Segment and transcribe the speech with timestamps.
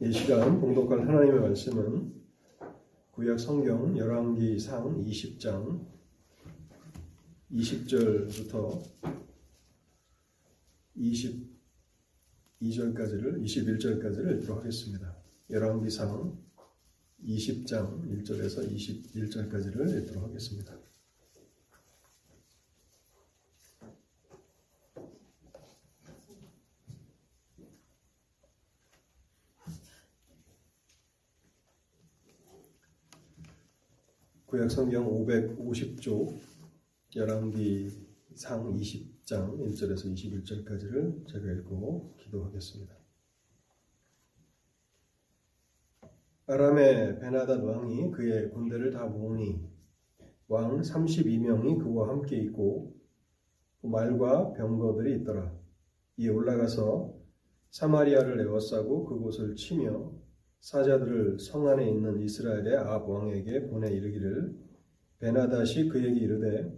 [0.00, 2.12] 이 시간 봉독할 하나님의 말씀은
[3.10, 5.84] 구약 성경 열왕기상 20장
[7.50, 8.80] 20절부터
[10.96, 15.16] 22절까지를 21절까지를 읽도록 하겠습니다.
[15.50, 16.38] 열왕기상
[17.24, 20.78] 20장 1절에서 21절까지를 읽도록 하겠습니다.
[34.58, 36.36] 구약 성경 550쪽
[37.14, 42.92] 열왕기상 20장 1절에서 21절까지를 제가 읽고 기도하겠습니다.
[46.46, 49.64] 아람의 베나닷 왕이 그의 군대를 다 모으니
[50.48, 52.96] 왕 32명이 그와 함께 있고
[53.82, 55.56] 말과 병거들이 있더라.
[56.16, 57.14] 이에 올라가서
[57.70, 60.10] 사마리아를 에워싸고 그곳을 치며
[60.60, 64.54] 사자들을 성 안에 있는 이스라엘의 아합 왕에게 보내 이르기를
[65.20, 66.72] 베나닷이 그에게 이르되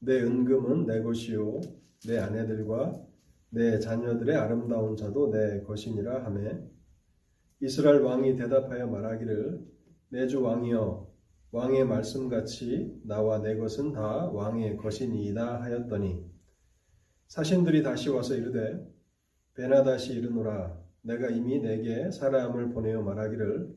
[0.00, 1.60] 내 은금은 내 것이요
[2.06, 3.04] 내 아내들과
[3.50, 6.58] 내 자녀들의 아름다운 자도 내 것이니라 하매.
[7.60, 9.60] 이스라엘 왕이 대답하여 말하기를
[10.10, 11.10] 내 주 왕이여
[11.52, 16.24] 왕의 말씀같이 나와 내 것은 다 왕의 것이니이다 하였더니
[17.26, 18.86] 사신들이 다시 와서 이르되
[19.54, 23.74] 베나닷이 이르노라 내가 이미 내게 사람을 보내어 말하기를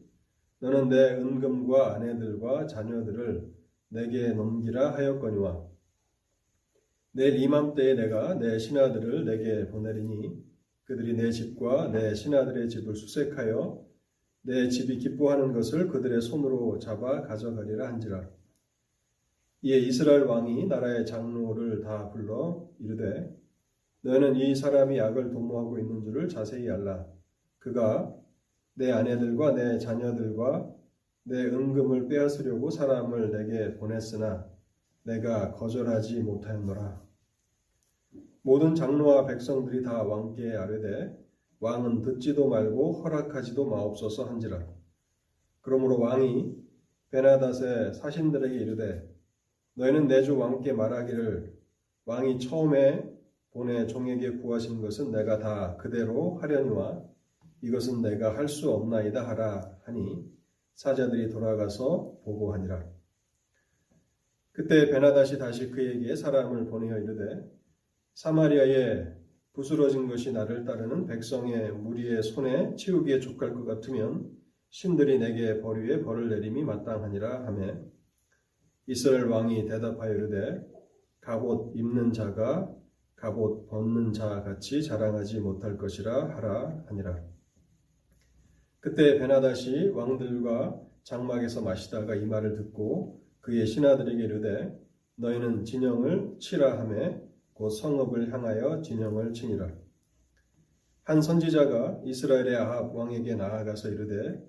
[0.60, 3.54] 너는 내 은금과 아내들과 자녀들을
[3.90, 5.68] 내게 넘기라 하였거니와
[7.12, 10.44] 내일 이맘때에 내가 내 신하들을 내게 보내리니
[10.86, 13.86] 그들이 내 집과 내 신하들의 집을 수색하여
[14.42, 18.30] 내 집이 기뻐하는 것을 그들의 손으로 잡아 가져가리라 한지라.
[19.62, 23.34] 이에 이스라엘 왕이 나라의 장로를 다 불러 이르되
[24.02, 27.13] 너는 이 사람이 악을 도모하고 있는 줄을 자세히 알라.
[27.64, 28.14] 그가
[28.74, 30.70] 내 아내들과 내 자녀들과
[31.24, 34.46] 내 은금을 빼앗으려고 사람을 내게 보냈으나
[35.04, 37.02] 내가 거절하지 못하였노라.
[38.42, 41.18] 모든 장로와 백성들이 다 왕께 아뢰되
[41.62, 44.68] 왕은 듣지도 말고 허락하지도 마옵소서 한지라.
[45.62, 46.54] 그러므로 왕이
[47.12, 49.10] 베나닷의 사신들에게 이르되
[49.76, 51.58] 너희는 내 주 왕께 말하기를
[52.06, 53.10] 왕이 처음에
[53.52, 57.13] 보내 종에게 구하신 것은 내가 다 그대로 하려니와
[57.64, 60.30] 이것은 내가 할 수 없나이다 하라 하니
[60.76, 62.86] 사자들이 돌아가서 보고하니라.
[64.52, 67.50] 그때 베나닷이 다시 그에게 사람을 보내어 이르되
[68.16, 69.06] 사마리아에
[69.54, 74.30] 부스러진 것이 나를 따르는 백성의 무리의 손에 치우기에 족할 것 같으면
[74.70, 77.80] 신들이 내게 벌위에 벌을 내림이 마땅하니라 하매
[78.88, 80.68] 이스라엘 왕이 대답하여 이르되
[81.22, 82.76] 갑옷 입는 자가
[83.16, 87.33] 갑옷 벗는 자 같이 자랑하지 못할 것이라 하라 하니라.
[88.84, 94.78] 그때 베나닷이 왕들과 장막에서 마시다가 이 말을 듣고 그의 신하들에게 이르되
[95.16, 97.22] 너희는 진영을 치라 하매
[97.54, 99.72] 곧 성읍을 향하여 진영을 치니라.
[101.06, 104.44] 한 선지자가 이스라엘의 아합 왕에게 나아가서 이르되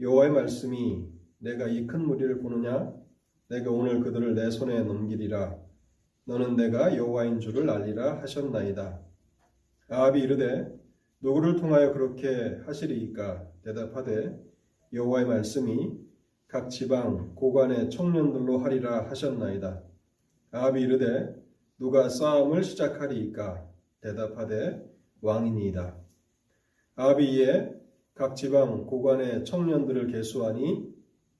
[0.00, 1.06] 여호와의 말씀이
[1.38, 2.92] 내가 이 큰 무리를 보느냐
[3.48, 5.56] 내가 오늘 그들을 내 손에 넘기리라
[6.24, 9.00] 너는 내가 여호와인 줄을 알리라 하셨나이다.
[9.90, 10.74] 아합이 이르되
[11.20, 14.38] 누구를 통하여 그렇게 하시리이까 대답하되
[14.92, 15.98] 여호와의 말씀이
[16.46, 19.82] 각 지방 고관의 청년들로 하리라 하셨나이다.
[20.52, 21.34] 아합이 이르되
[21.76, 23.68] 누가 싸움을 시작하리이까
[24.00, 24.88] 대답하되
[25.20, 25.96] 왕이니이다.
[26.94, 27.74] 아합이 이에
[28.14, 30.94] 각 지방 고관의 청년들을 계수하니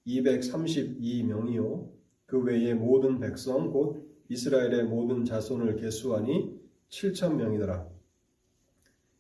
[0.09, 1.89] 232명이요
[2.27, 7.89] 그 외의 모든 백성 곧 이스라엘의 모든 자손을 계수하니 7천 명이더라.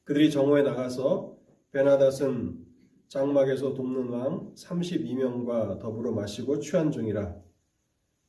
[0.02, 1.36] 그들이 정오에 나가서
[1.70, 2.65] 베나닷은
[3.08, 7.36] 장막에서 돕는 왕 32명과 더불어 마시고 취한 중이라.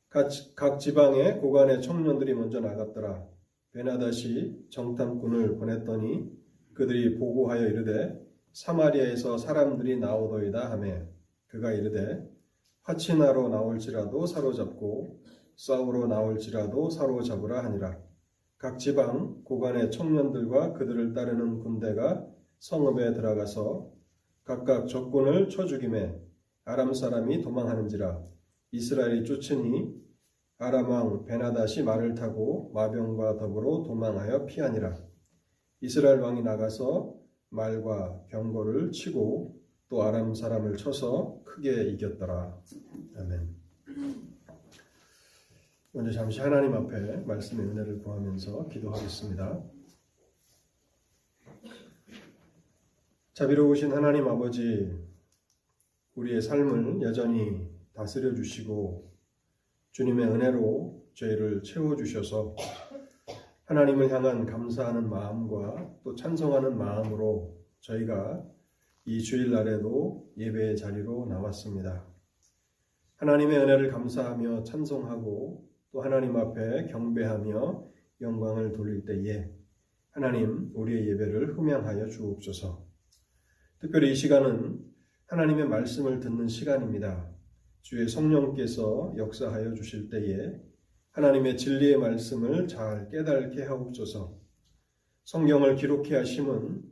[0.08, 3.26] 각, 각 지방의 고관의 청년들이 먼저 나갔더라.
[3.72, 6.30] 베나닷이 정탐꾼을 보냈더니
[6.74, 11.06] 그들이 보고하여 이르되 사마리아에서 사람들이 나오더이다 하매
[11.48, 12.24] 그가 이르되
[12.82, 15.20] 화친하러 나올지라도 사로잡고
[15.56, 17.98] 싸우러 나올지라도 사로잡으라 하니라.
[18.58, 22.24] 각 지방 고관의 청년들과 그들을 따르는 군대가
[22.60, 23.97] 성읍에 들어가서
[24.48, 26.18] 각각 적군을 쳐 죽임에
[26.64, 28.24] 아람 사람이 도망하는지라
[28.70, 29.94] 이스라엘이 쫓으니
[30.56, 34.96] 아람 왕 베나닷이 말을 타고 마병과 더불어 도망하여 피하니라
[35.82, 37.14] 이스라엘 왕이 나가서
[37.50, 39.54] 말과 병거를 치고
[39.90, 42.58] 또 아람 사람을 쳐서 크게 이겼더라
[43.18, 43.54] 아멘.
[45.92, 49.62] 먼저 잠시 하나님 앞에 말씀의 은혜를 구하면서 기도하겠습니다.
[53.38, 54.98] 자비로우신 하나님 아버지,
[56.16, 59.12] 우리의 삶을 여전히 다스려 주시고
[59.92, 62.56] 주님의 은혜로 저희를 채워 주셔서
[63.66, 68.44] 하나님을 향한 감사하는 마음과 또 찬송하는 마음으로 저희가
[69.04, 72.04] 이 주일날에도 예배의 자리로 나왔습니다.
[73.18, 77.84] 하나님의 은혜를 감사하며 찬송하고 또 하나님 앞에 경배하며
[78.20, 79.48] 영광을 돌릴 때에
[80.10, 82.87] 하나님 우리의 예배를 흠양하여 주옵소서.
[83.80, 84.80] 특별히 이 시간은
[85.26, 87.30] 하나님의 말씀을 듣는 시간입니다.
[87.80, 90.60] 주의 성령께서 역사하여 주실 때에
[91.12, 94.36] 하나님의 진리의 말씀을 잘 깨닫게 하옵소서.
[95.24, 96.82] 성경을 기록해 하심은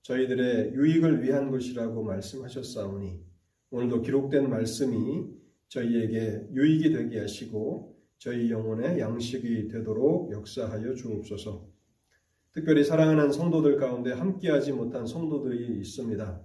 [0.00, 3.22] 저희들의 유익을 위한 것이라고 말씀하셨사오니
[3.70, 5.26] 오늘도 기록된 말씀이
[5.68, 11.69] 저희에게 유익이 되게 하시고 저희 영혼의 양식이 되도록 역사하여 주옵소서.
[12.52, 16.40] 특별히 사랑하는 성도들 가운데 함께하지 못한 성도들이 있습니다.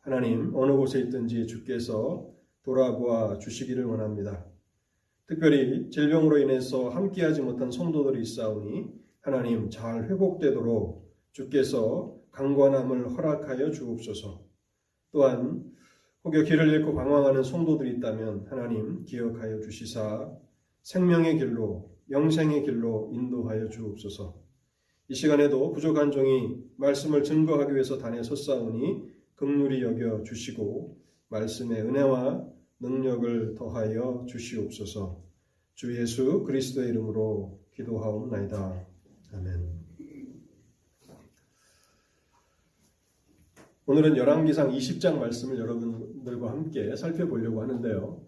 [0.00, 2.26] 하나님 어느 곳에 있든지 주께서
[2.62, 4.46] 돌아보아 주시기를 원합니다.
[5.26, 14.42] 특별히 질병으로 인해서 함께하지 못한 성도들이 있사오니 하나님 잘 회복되도록 주께서 강권함을 허락하여 주옵소서.
[15.12, 15.70] 또한
[16.24, 20.32] 혹여 길을 잃고 방황하는 성도들이 있다면 하나님 기억하여 주시사
[20.82, 24.41] 생명의 길로 영생의 길로 인도하여 주옵소서.
[25.12, 30.96] 이 시간에도 부족한 종이 말씀을 증거하기 위해서 단에 섰사오니 극률이 여겨 주시고
[31.28, 32.48] 말씀의 은혜와
[32.80, 35.22] 능력을 더하여 주시옵소서.
[35.74, 38.86] 주 예수 그리스도의 이름으로 기도하옵나이다.
[39.34, 39.82] 아멘.
[43.84, 48.26] 오늘은 열왕기상 20장 말씀을 여러분들과 함께 살펴보려고 하는데요.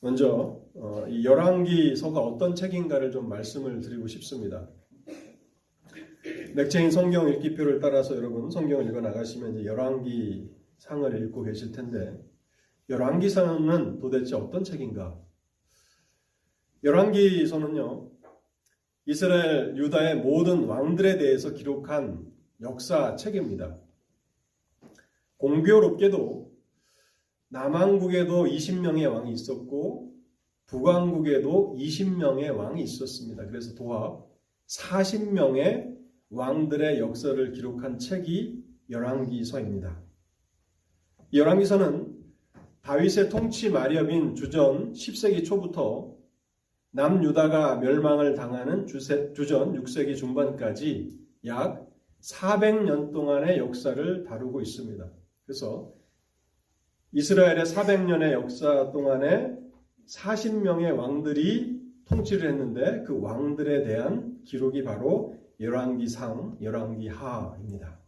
[0.00, 4.68] 먼저 어, 이 열왕기서가 어떤 책인가를 좀 말씀을 드리고 싶습니다.
[6.54, 12.20] 맥체인 성경 읽기표를 따라서 여러분 성경을 읽어 나가시면 이제 열왕기 상을 읽고 계실 텐데
[12.88, 15.18] 열왕기 상은 도대체 어떤 책인가?
[16.84, 18.10] 열왕기서는요
[19.06, 23.78] 이스라엘 유다의 모든 왕들에 대해서 기록한 역사 책입니다.
[25.38, 26.52] 공교롭게도
[27.48, 30.12] 남왕국에도 20명의 왕이 있었고
[30.66, 33.46] 북왕국에도 20명의 왕이 있었습니다.
[33.46, 34.26] 그래서 도합
[34.66, 35.91] 40명의
[36.32, 40.00] 왕들의 역사를 기록한 책이 열왕기서입니다.
[41.34, 42.22] 열왕기서는
[42.80, 46.16] 다윗의 통치 마렵인 주전 10세기 초부터
[46.90, 51.86] 남유다가 멸망을 당하는 주전 6세기 중반까지 약
[52.20, 55.04] 400년 동안의 역사를 다루고 있습니다.
[55.44, 55.92] 그래서
[57.12, 59.54] 이스라엘의 400년의 역사 동안에
[60.06, 68.00] 40명의 왕들이 통치를 했는데 그 왕들에 대한 기록이 바로 열왕기상, 열왕기하입니다.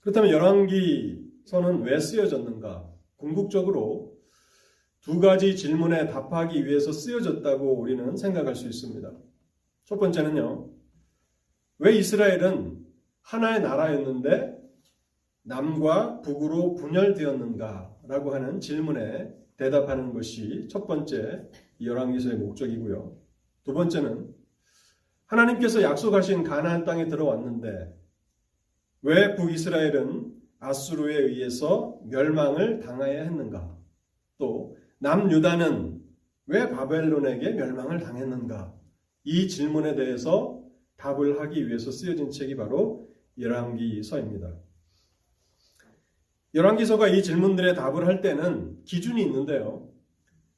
[0.00, 2.90] 그렇다면 열왕기서는 왜 쓰여졌는가?
[3.16, 4.18] 궁극적으로
[5.00, 9.12] 두 가지 질문에 답하기 위해서 쓰여졌다고 우리는 생각할 수 있습니다.
[9.84, 10.70] 첫 번째는요.
[11.78, 12.84] 왜 이스라엘은
[13.22, 14.58] 하나의 나라였는데
[15.42, 21.48] 남과 북으로 분열되었는가라고 하는 질문에 대답하는 것이 첫 번째
[21.80, 23.16] 열왕기서의 목적이고요.
[23.62, 24.33] 두 번째는
[25.34, 27.94] 하나님께서 약속하신 가나안 땅에 들어왔는데
[29.02, 33.76] 왜 북이스라엘은 아수르에 의해서 멸망을 당해야 했는가?
[34.38, 36.00] 또 남유다는
[36.46, 38.74] 왜 바벨론에게 멸망을 당했는가?
[39.24, 40.62] 이 질문에 대해서
[40.96, 43.08] 답을 하기 위해서 쓰여진 책이 바로
[43.38, 44.54] 열왕기서입니다.
[46.54, 49.90] 열왕기서가 이 질문들에 답을 할 때는 기준이 있는데요.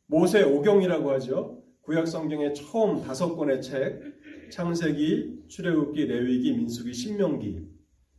[0.07, 1.63] 모세 오경이라고 하죠.
[1.81, 4.03] 구약 성경의 처음 다섯 권의 책,
[4.51, 7.67] 창세기, 출애굽기, 레위기, 민수기, 신명기.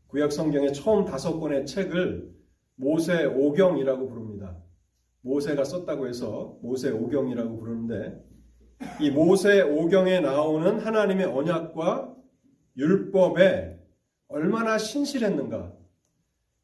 [0.08, 2.32] 구약 성경의 처음 다섯 권의 책을
[2.76, 4.58] 모세 오경이라고 부릅니다.
[5.22, 8.24] 모세가 썼다고 해서 모세 오경이라고 부르는데
[9.02, 12.16] 이 모세 오경에 나오는 하나님의 언약과
[12.78, 13.80] 율법에
[14.28, 15.78] 얼마나 신실했는가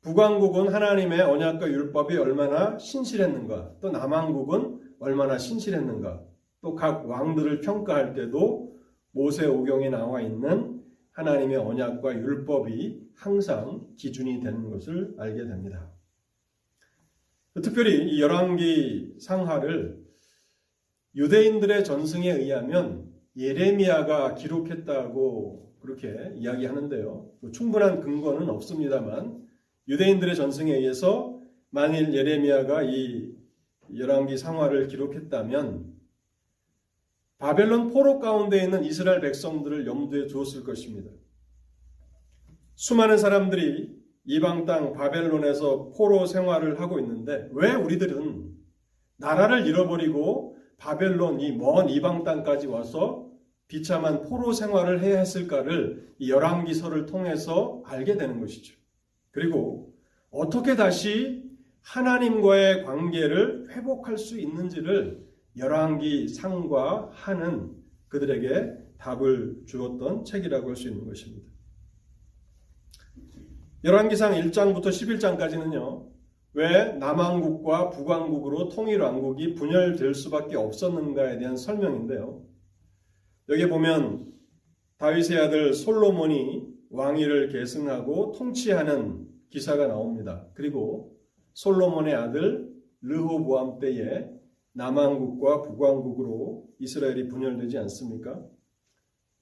[0.04, 6.22] 북왕국은 하나님의 언약과 율법이 얼마나 신실했는가, 또 남왕국은 얼마나 신실했는가,
[6.62, 8.63] 또 각 왕들을 평가할 때도
[9.14, 15.92] 모세 오경에 나와 있는 하나님의 언약과 율법이 항상 기준이 되는 것을 알게 됩니다.
[17.62, 20.04] 특별히 이 열왕기 상하를
[21.16, 27.32] 유대인들의 전승에 의하면 예레미야가 기록했다고 그렇게 이야기하는데요.
[27.40, 29.48] 뭐 충분한 근거는 없습니다만
[29.88, 31.40] 유대인들의 전승에 의해서
[31.70, 33.36] 만일 예레미야가 이
[33.96, 35.93] 열왕기 상화를 기록했다면
[37.38, 41.10] 바벨론 포로 가운데 있는 이스라엘 백성들을 염두에 두었을 것입니다.
[42.76, 43.94] 수많은 사람들이
[44.26, 48.52] 이방 땅 바벨론에서 포로 생활을 하고 있는데 왜 우리들은
[49.18, 53.30] 나라를 잃어버리고 바벨론 이 먼 이방 땅까지 와서
[53.68, 58.76] 비참한 포로 생활을 해야 했을까를 이 열왕기서를 통해서 알게 되는 것이죠.
[59.32, 59.94] 그리고
[60.30, 61.44] 어떻게 다시
[61.82, 65.26] 하나님과의 관계를 회복할 수 있는지를
[65.58, 67.76] 열왕기 상과 하는
[68.08, 71.52] 그들에게 답을 주었던 책이라고 할 수 있는 것입니다.
[73.84, 76.08] 열왕기상 1장부터 11장까지는요.
[76.54, 82.46] 왜 남왕국과 북왕국으로 통일왕국이 분열될 수밖에 없었는가에 대한 설명인데요.
[83.50, 84.32] 여기 보면
[85.00, 90.48] 다윗의 아들 솔로몬이 왕위를 계승하고 통치하는 기사가 나옵니다.
[90.54, 91.18] 그리고
[91.54, 94.30] 솔로몬의 아들 르호보암 때에
[94.74, 98.44] 남왕국과 북왕국으로 이스라엘이 분열되지 않습니까?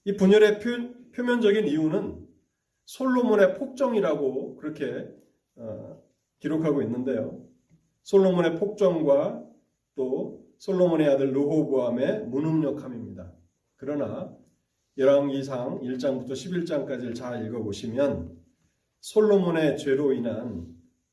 [0.06, 2.28] 이 분열의 표, 면적인 이유는
[2.86, 5.08] 솔로몬의 폭정이라고 그렇게
[5.56, 6.02] 어,
[6.40, 7.46] 기록하고 있는데요.
[8.04, 9.48] 솔로몬의 폭정과
[9.96, 13.32] 또 솔로몬의 아들 르호보암의 무능력함입니다.
[13.76, 14.36] 그러나
[14.98, 18.38] 열왕기상 1장부터 11장까지를 잘 읽어보시면
[19.00, 20.68] 솔로몬의 죄로 인한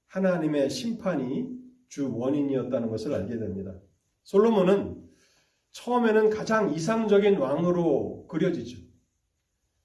[0.08, 1.48] 하나님의 심판이
[1.88, 3.74] 주 원인이었다는 것을 알게 됩니다.
[4.28, 5.02] 솔로몬은
[5.70, 8.78] 처음에는 가장 이상적인 왕으로 그려지죠.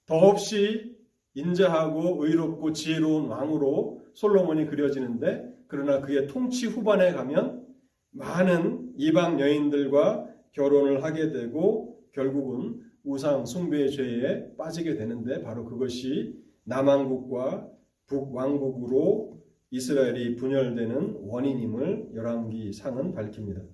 [0.06, 0.98] 더없이
[1.34, 7.66] 인자하고 의롭고 지혜로운 왕으로 솔로몬이 그려지는데 그러나 그의 통치 후반에 가면
[8.12, 17.70] 많은 이방 여인들과 결혼을 하게 되고 결국은 우상 숭배의 죄에 빠지게 되는데 바로 그것이 남왕국과
[18.08, 23.73] 북왕국으로 이스라엘이 분열되는 원인임을 열왕기상은 밝힙니다.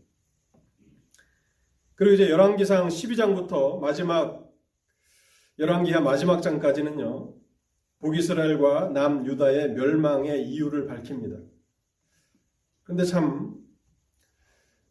[1.99, 4.49] 그리고 이제 열왕기상 12장부터 마지막
[5.59, 7.35] 열왕기하 마지막 장까지는요.
[7.99, 11.39] 북이스라엘과 남유다의 멸망의 이유를 밝힙니다.
[12.83, 13.53] 그런데 참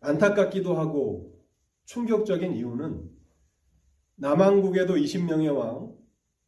[0.00, 1.43] 안타깝기도 하고
[1.87, 3.09] 충격적인 이유는
[4.17, 5.97] 남왕국에도 20명의 왕,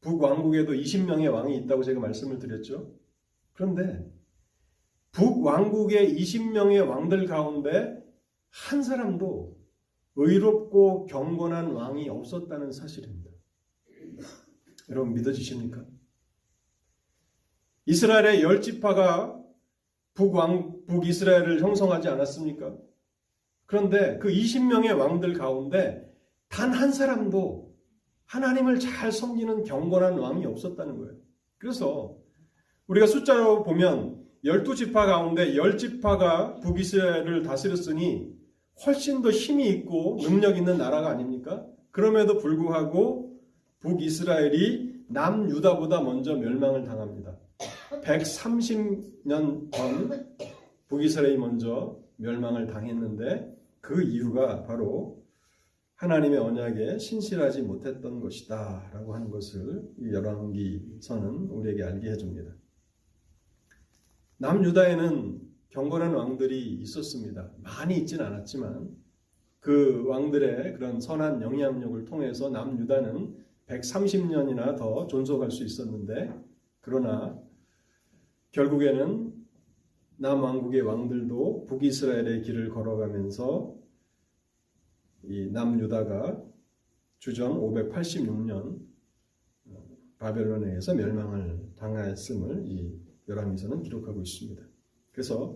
[0.03, 2.95] 북왕국에도 20명의 왕이 있다고 제가 말씀을 드렸죠.
[3.55, 4.07] 그런데
[5.13, 7.99] 북왕국의 20명의 왕들 가운데
[8.51, 9.60] 한 사람도
[10.17, 13.31] 의롭고 경건한 왕이 없었다는 사실입니다.
[14.89, 15.85] 여러분 믿어지십니까?
[17.87, 19.39] 이스라엘의 열 지파가
[20.15, 22.77] 북왕 북이스라엘을 형성하지 않았습니까?
[23.67, 26.07] 그런데 그 20명의 왕들 가운데
[26.49, 27.71] 단 한 사람도
[28.27, 31.15] 하나님을 잘 섬기는 경건한 왕이 없었다는 거예요.
[31.59, 32.17] 그래서
[32.89, 38.33] 우리가 숫자로 보면 12지파 가운데 10지파가 북이스라엘을 다스렸으니
[38.87, 41.67] 훨씬 더 힘이 있고 능력 있는 나라가 아닙니까?
[41.91, 43.39] 그럼에도 불구하고
[43.81, 47.37] 북이스라엘이 남유다보다 먼저 멸망을 당합니다.
[48.03, 50.27] 130년 전
[50.89, 55.21] 북이스라엘이 먼저 멸망을 당했는데 그 이유가 바로
[55.97, 62.53] 하나님의 언약에 신실하지 못했던 것이다 라고 하는 것을 열왕기서는 우리에게 알게 해줍니다.
[64.39, 67.51] 남유다에는 경건한 왕들이 있었습니다.
[67.63, 68.97] 많이 있진 않았지만
[69.61, 73.37] 그 왕들의 그런 선한 영향력을 통해서 남유다는
[73.67, 76.35] 130년이나 더 존속할 수 있었는데
[76.81, 77.41] 그러나
[78.53, 79.33] 결국에는
[80.17, 83.77] 남왕국의 왕들도 북이스라엘의 길을 걸어가면서
[85.23, 86.43] 이 남유다가
[87.19, 88.81] 주전 586년
[90.19, 92.99] 바벨론에 의해서 멸망을 당했음을 이
[93.29, 94.70] 열왕기서는 기록하고 있습니다.
[95.13, 95.55] 그래서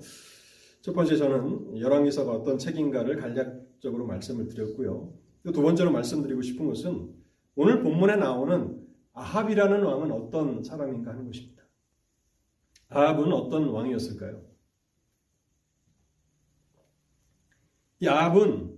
[0.80, 5.14] 첫 번째 저는 열왕기서가 어떤 책인가를 간략적으로 말씀을 드렸고요.
[5.44, 7.14] 두 번째로 말씀드리고 싶은 것은
[7.54, 8.82] 오늘 본문에 나오는
[9.12, 11.62] 아합이라는 왕은 어떤 사람인가 하는 것입니다.
[12.88, 14.42] 아합은 어떤 왕이었을까요?
[18.00, 18.74] 이 아합은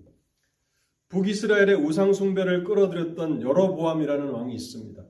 [1.08, 5.04] 북이스라엘의 우상 숭배를 끌어들였던 여로보암이라는 왕이 있습니다.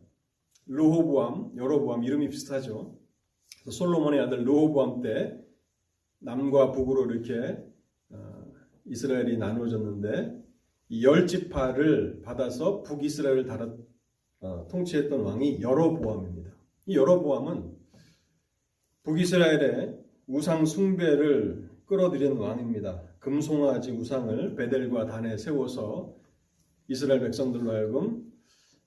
[0.67, 2.99] 르호보암, 여로보암 이름이 비슷하죠.
[3.71, 5.46] 솔로몬의 아들 르호보암 때
[6.27, 7.57] 남과 북으로 이렇게
[8.11, 8.53] 어,
[8.85, 10.45] 이스라엘이 나누어졌는데
[11.03, 13.79] 열 지파를 받아서 북이스라엘을 다뤘,
[14.41, 16.51] 어, 통치했던 왕이 여로보암입니다.
[16.87, 17.77] 이 여로보암은
[19.05, 23.03] 북이스라엘의 우상 숭배를 끌어들인 왕입니다.
[23.21, 26.17] 금송아지 우상을 베델과 단에 세워서
[26.89, 28.33] 이스라엘 백성들로 하여금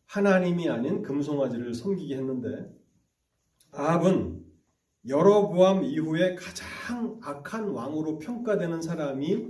[0.08, 2.70] 하나님이 아닌 금송아지를 섬기게 했는데
[3.72, 4.49] 아합은
[5.08, 9.48] 여로보암 이후에 가장 악한 왕으로 평가되는 사람이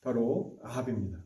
[0.00, 1.18] 바로 아합입니다.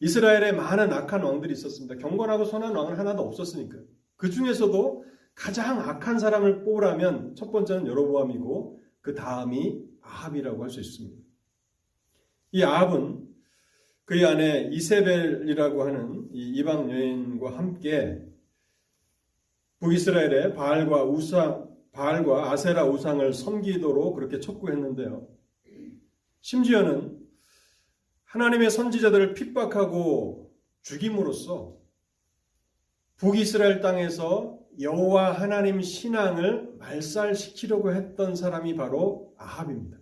[0.00, 1.96] 이스라엘에 많은 악한 왕들이 있었습니다.
[1.96, 3.78] 경건하고 선한 왕은 하나도 없었으니까.
[4.16, 11.22] 그 중에서도 가장 악한 사람을 뽑으라면 첫 번째는 여로보암이고 그 다음이 아합이라고 할 수 있습니다.
[12.52, 13.26] 이 아합은
[14.04, 18.22] 그의 아내 이세벨이라고 하는 이 이방 여인과 함께
[19.80, 25.26] 북이스라엘의 바알과 우상, 바알과 아세라 우상을 섬기도록 그렇게 촉구했는데요.
[26.42, 27.18] 심지어는
[28.24, 31.74] 하나님의 선지자들을 핍박하고 죽임으로써
[33.16, 39.96] 북이스라엘 땅에서 여호와 하나님 신앙을 말살시키려고 했던 사람이 바로 아합입니다.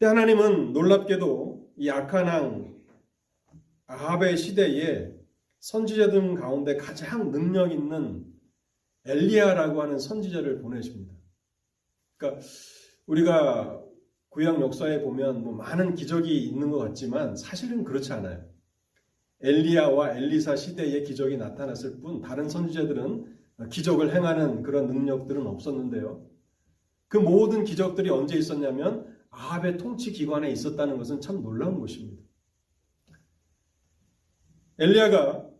[0.00, 2.74] 하나님은 놀랍게도 이 악한 왕
[3.86, 5.12] 아합의 시대에
[5.60, 8.31] 선지자들 가운데 가장 능력 있는
[9.04, 11.14] 엘리야라고 하는 선지자를 보내십니다.
[12.16, 12.42] 그러니까
[13.06, 13.82] 우리가
[14.28, 18.44] 구약 역사에 보면 뭐 많은 기적이 있는 것 같지만 사실은 그렇지 않아요.
[19.40, 23.38] 엘리야와 엘리사 시대에 기적이 나타났을 뿐 다른 선지자들은
[23.70, 26.24] 기적을 행하는 그런 능력들은 없었는데요.
[27.08, 32.22] 그 모든 기적들이 언제 있었냐면 아합의 통치 기관에 있었다는 것은 참 놀라운 것입니다.
[34.78, 35.51] 엘리야가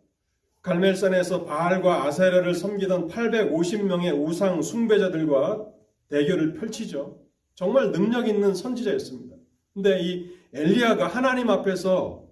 [0.62, 5.66] 갈멜산에서 바알과 아세라를 섬기던 850명의 우상 숭배자들과
[6.08, 7.20] 대결을 펼치죠.
[7.54, 9.36] 정말 능력 있는 선지자였습니다.
[9.74, 12.28] 근데 이 엘리야가 하나님 앞에서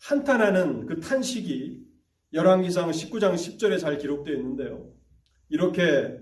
[0.00, 1.82] 한탄하는 그 탄식이
[2.32, 4.92] 열왕기상 19장 10절에 잘 기록되어 있는데요.
[5.48, 6.18] 이렇게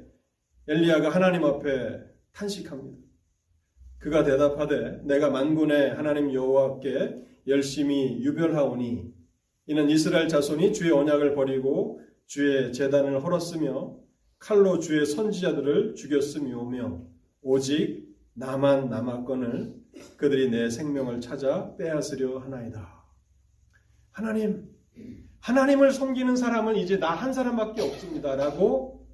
[0.68, 2.00] 엘리야가 하나님 앞에
[2.32, 2.98] 탄식합니다.
[3.98, 7.16] 그가 대답하되 내가 만군의 하나님 여호와께
[7.48, 9.21] 열심히 유별하오니
[9.66, 13.96] 이는 이스라엘 자손이 주의 언약을 버리고 주의 재단을 헐었으며
[14.38, 17.02] 칼로 주의 선지자들을 죽였음이오며
[17.42, 19.74] 오직 나만 남았건을
[20.16, 23.04] 그들이 내 생명을 찾아 빼앗으려 하나이다.
[24.10, 24.68] 하나님,
[25.40, 29.06] 하나님을 섬기는 사람은 이제 나 한 사람밖에 없습니다라고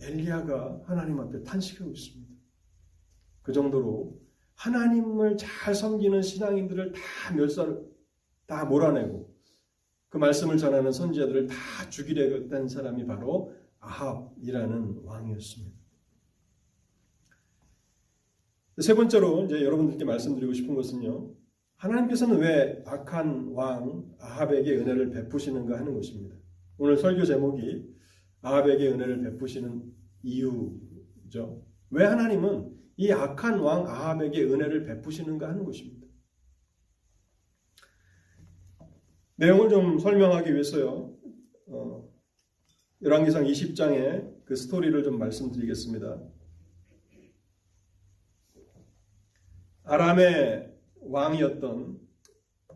[0.00, 2.34] 엘리야가 하나님 앞에 탄식하고 있습니다.
[3.42, 4.18] 그 정도로
[4.54, 7.80] 하나님을 잘 섬기는 신앙인들을 다 멸살,
[8.46, 9.34] 다 몰아내고
[10.08, 11.54] 그 말씀을 전하는 선지자들을 다
[11.90, 15.76] 죽이려고 했던 사람이 바로 아합이라는 왕이었습니다.
[18.78, 21.32] 세 번째로 이제 여러분들께 말씀드리고 싶은 것은요.
[21.76, 26.36] 하나님께서는 왜 악한 왕 아합에게 은혜를 베푸시는가 하는 것입니다.
[26.78, 27.84] 오늘 설교 제목이
[28.42, 29.82] 아합에게 은혜를 베푸시는
[30.22, 31.62] 이유죠.
[31.90, 36.03] 왜 하나님은 이 악한 왕 아합에게 은혜를 베푸시는가 하는 것입니다.
[39.36, 41.12] 내용을 좀 설명하기 위해서요.
[41.66, 42.08] 어,
[43.02, 46.22] 열왕기상 20장의 그 스토리를 좀 말씀드리겠습니다.
[49.84, 52.00] 아람의 왕이었던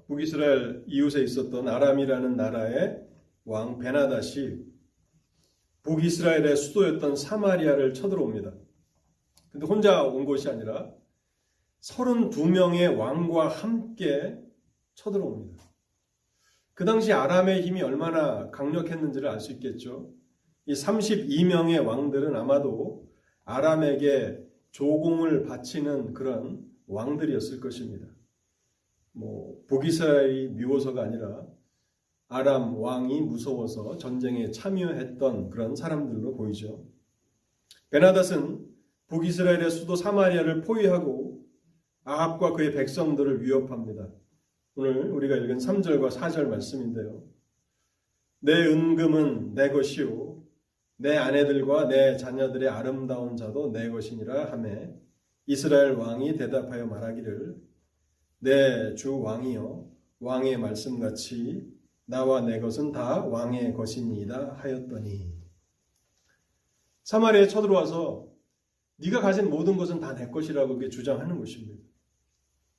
[0.06, 3.06] 북이스라엘 이웃에 있었던 아람이라는 나라의
[3.44, 4.66] 왕 베나닷이
[5.82, 8.52] 북이스라엘의 수도였던 사마리아를 쳐들어옵니다.
[9.50, 10.92] 근데 혼자 온 것이 아니라
[11.80, 14.38] 32명의 왕과 함께
[14.94, 15.67] 쳐들어옵니다.
[16.78, 20.12] 그 당시 아람의 힘이 얼마나 강력했는지를 알 수 있겠죠.
[20.64, 23.04] 이 32명의 왕들은 아마도
[23.44, 28.06] 아람에게 조공을 바치는 그런 왕들이었을 것입니다.
[29.10, 31.44] 뭐 북이스라엘이 미워서가 아니라
[32.28, 36.86] 아람 왕이 무서워서 전쟁에 참여했던 그런 사람들로 보이죠.
[37.90, 38.64] 베나닷은
[39.08, 41.44] 북이스라엘의 수도 사마리아를 포위하고
[42.04, 44.08] 아합과 그의 백성들을 위협합니다.
[44.78, 47.24] 오늘 우리가 읽은 3절과 4절 말씀인데요.
[48.38, 50.40] 내 은금은 내 것이요
[50.98, 54.94] 내 아내들과 내 자녀들의 아름다운 자도 내 것이니라 하매
[55.46, 57.56] 이스라엘 왕이 대답하여 말하기를
[58.38, 65.34] 내 주 왕이여 왕의 말씀같이 나와 내 것은 다 왕의 것이니이다 하였더니
[67.02, 68.28] 사마리아에 쳐들어와서
[68.98, 71.82] 네가 가진 모든 것은 다 내 것이라고 주장하는 것입니다.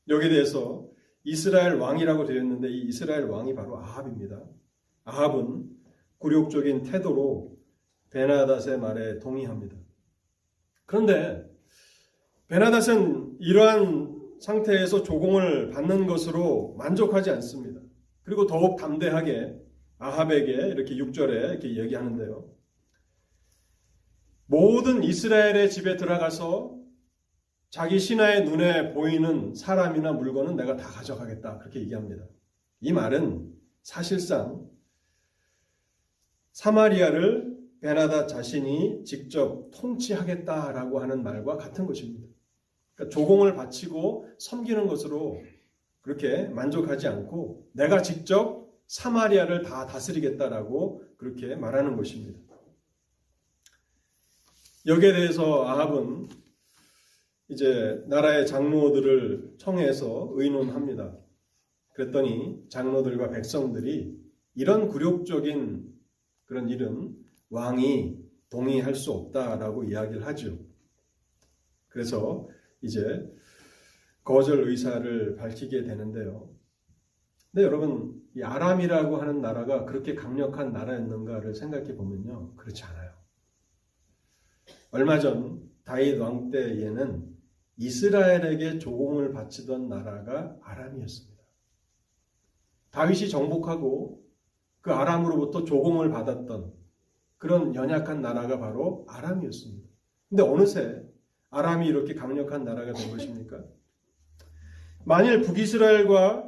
[0.07, 0.88] 여기에 대해서
[1.23, 4.41] 이스라엘 왕이라고 되어 있는데 이 이스라엘 왕이 바로 아합입니다.
[5.03, 5.69] 아합은
[6.19, 7.57] 굴욕적인 태도로
[8.11, 9.75] 베나닷의 말에 동의합니다.
[10.85, 11.45] 그런데
[12.47, 17.79] 베나닷은 이러한 상태에서 조공을 받는 것으로 만족하지 않습니다.
[18.23, 19.55] 그리고 더욱 담대하게
[19.99, 22.49] 아합에게 이렇게 6절에 이렇게 얘기하는데요.
[24.45, 26.78] 모든 이스라엘의 집에 들어가서
[27.69, 31.59] 자기 신하의 눈에 보이는 사람이나 물건은 내가 다 가져가겠다.
[31.59, 32.25] 그렇게 얘기합니다.
[32.81, 33.53] 이 말은
[33.83, 34.67] 사실상
[36.51, 42.27] 사마리아를 베나다 자신이 직접 통치하겠다라고 하는 말과 같은 것입니다.
[42.95, 45.41] 그러니까 조공을 바치고 섬기는 것으로
[46.01, 52.39] 그렇게 만족하지 않고 내가 직접 사마리아를 다 다스리겠다라고 그렇게 말하는 것입니다.
[54.87, 56.27] 여기에 대해서 아합은
[57.49, 61.17] 이제 나라의 장로들을 청해서 의논합니다.
[61.93, 64.17] 그랬더니 장로들과 백성들이
[64.53, 65.93] 이런 굴욕적인
[66.45, 67.15] 그런 일은
[67.49, 68.17] 왕이
[68.49, 70.59] 동의할 수 없다라고 이야기를 하죠.
[71.87, 72.47] 그래서
[72.81, 73.27] 이제
[74.23, 76.49] 거절 의사를 밝히게 되는데요.
[77.51, 82.55] 근데 여러분, 이 아람이라고 하는 나라가 그렇게 강력한 나라였는가를 생각해 보면요.
[82.55, 83.11] 그렇지 않아요.
[84.91, 87.38] 얼마 전 다윗 왕 때에는
[87.79, 91.39] 이스라엘에게 조공을 바치던 나라가 아람이었습니다.
[92.91, 94.21] 다윗이 정복하고
[94.81, 96.73] 그 아람으로부터 조공을 받았던
[97.37, 99.87] 그런 연약한 나라가 바로 아람이었습니다.
[100.27, 101.01] 근데 어느새
[101.51, 103.63] 아람이 이렇게 강력한 나라가 된 것입니까?
[105.05, 106.47] 만일 북이스라엘과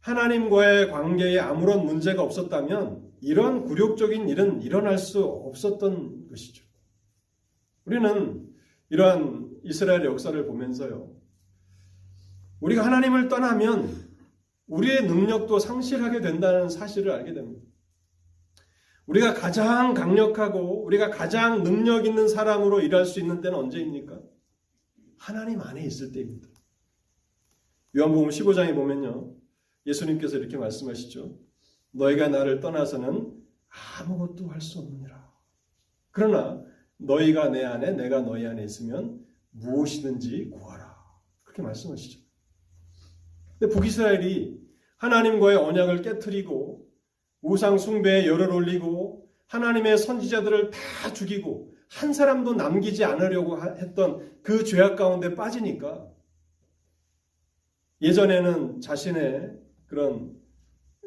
[0.00, 6.64] 하나님과의 관계에 아무런 문제가 없었다면 이런 굴욕적인 일은 일어날 수 없었던 것이죠.
[7.84, 8.46] 우리는
[8.90, 11.12] 이러한 이스라엘 역사를 보면서요.
[12.60, 14.06] 우리가 하나님을 떠나면
[14.68, 17.62] 우리의 능력도 상실하게 된다는 사실을 알게 됩니다.
[19.06, 24.20] 우리가 가장 강력하고 우리가 가장 능력 있는 사람으로 일할 수 있는 때는 언제입니까?
[25.18, 26.48] 하나님 안에 있을 때입니다.
[27.96, 29.34] 요한복음 15장에 보면요.
[29.86, 31.38] 예수님께서 이렇게 말씀하시죠.
[31.92, 33.32] 너희가 나를 떠나서는
[34.00, 35.32] 아무것도 할 수 없느니라.
[36.10, 36.64] 그러나
[36.98, 39.24] 너희가 내 안에 내가 너희 안에 있으면
[39.58, 40.96] 무엇이든지 구하라.
[41.42, 42.20] 그렇게 말씀하시죠.
[43.58, 44.60] 근데 북이스라엘이
[44.98, 46.86] 하나님과의 언약을 깨뜨리고
[47.42, 54.96] 우상 숭배에 열을 올리고 하나님의 선지자들을 다 죽이고 한 사람도 남기지 않으려고 했던 그 죄악
[54.96, 56.10] 가운데 빠지니까
[58.02, 60.36] 예전에는 자신의 그런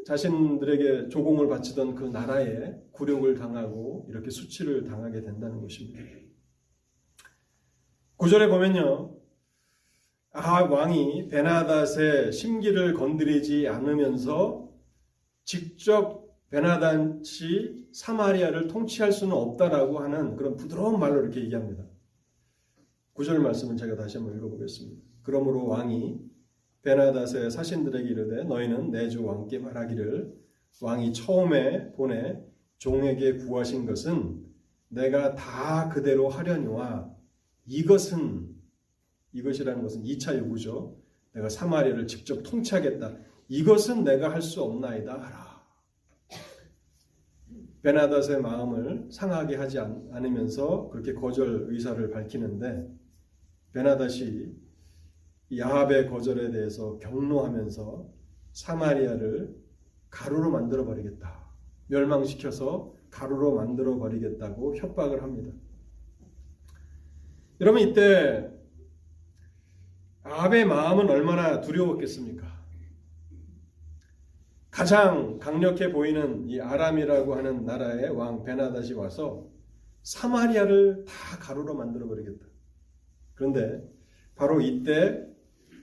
[0.06, 6.02] 자신들에게 조공을 바치던 그 나라에 굴욕을 당하고 이렇게 수치를 당하게 된다는 것입니다.
[8.20, 9.16] 구절에 보면요.
[10.34, 14.70] 아 왕이 베나닷의 심기를 건드리지 않으면서
[15.46, 21.86] 직접 베나단치 사마리아를 통치할 수는 없다라고 하는 그런 부드러운 말로 이렇게 얘기합니다.
[23.14, 25.02] 구절 말씀은 제가 다시 한번 읽어보겠습니다.
[25.24, 26.20] 그러므로 왕이
[26.82, 30.34] 베나닷의 사신들에게 이르되 너희는 내 주 왕께 말하기를
[30.82, 32.44] 왕이 처음에 보내
[32.80, 34.46] 종에게 구하신 것은
[34.90, 37.18] 내가 다 그대로 하려니와
[37.70, 38.50] 이것은
[39.32, 40.98] 이것이라는 것은 2차 요구죠.
[41.34, 43.16] 내가 사마리아를 직접 통치하겠다.
[43.48, 45.60] 이것은 내가 할 수 없나이다 하라.
[47.84, 52.90] 베나닷의 마음을 상하게 하지 않으면서 그렇게 거절 의사를 밝히는데
[53.72, 54.52] 베나닷이
[55.58, 58.10] 야합의 거절에 대해서 경로하면서
[58.52, 59.56] 사마리아를
[60.10, 61.48] 가루로 만들어 버리겠다.
[61.88, 65.54] 멸망시켜서 가루로 만들어 버리겠다고 협박을 합니다.
[67.62, 68.50] 여러분 이때
[70.24, 72.48] 아합의 마음은 얼마나 두려웠겠습니까?
[74.72, 79.50] 가장 강력해 보이는 이 아람이라고 하는 나라의 왕 베나닷이 와서
[80.04, 82.45] 사마리아를 다 가루로 만들어 버리겠다.
[83.34, 83.84] 그런데
[84.36, 85.22] 바로 이때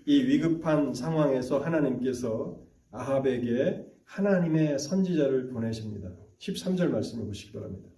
[0.06, 2.58] 이 위급한 상황에서 하나님께서
[2.90, 6.10] 아합에게 하나님의 선지자를 보내십니다.
[6.38, 7.95] 13절 말씀을 보시기 바랍니다.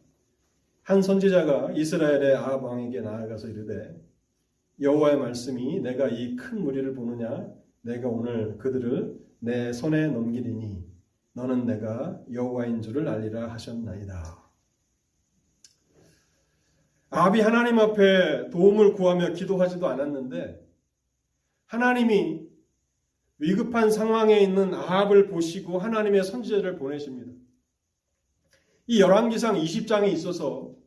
[0.88, 3.94] 한 선지자가 이스라엘의 아합 왕에게 나아가서 이르되
[4.80, 7.46] 여호와의 말씀이 내가 이 큰 무리를 보느냐
[7.82, 10.82] 내가 오늘 그들을 내 손에 넘기리니
[11.34, 14.48] 너는 내가 여호와인 줄을 알리라 하셨나이다.
[17.10, 20.66] 아합이 하나님 앞에 도움을 구하며 기도하지도 않았는데
[21.66, 22.48] 하나님이
[23.40, 27.30] 위급한 상황에 있는 아합을 보시고 하나님의 선지자를 보내십니다.
[28.86, 30.77] 이 열왕기상 20장에 있어서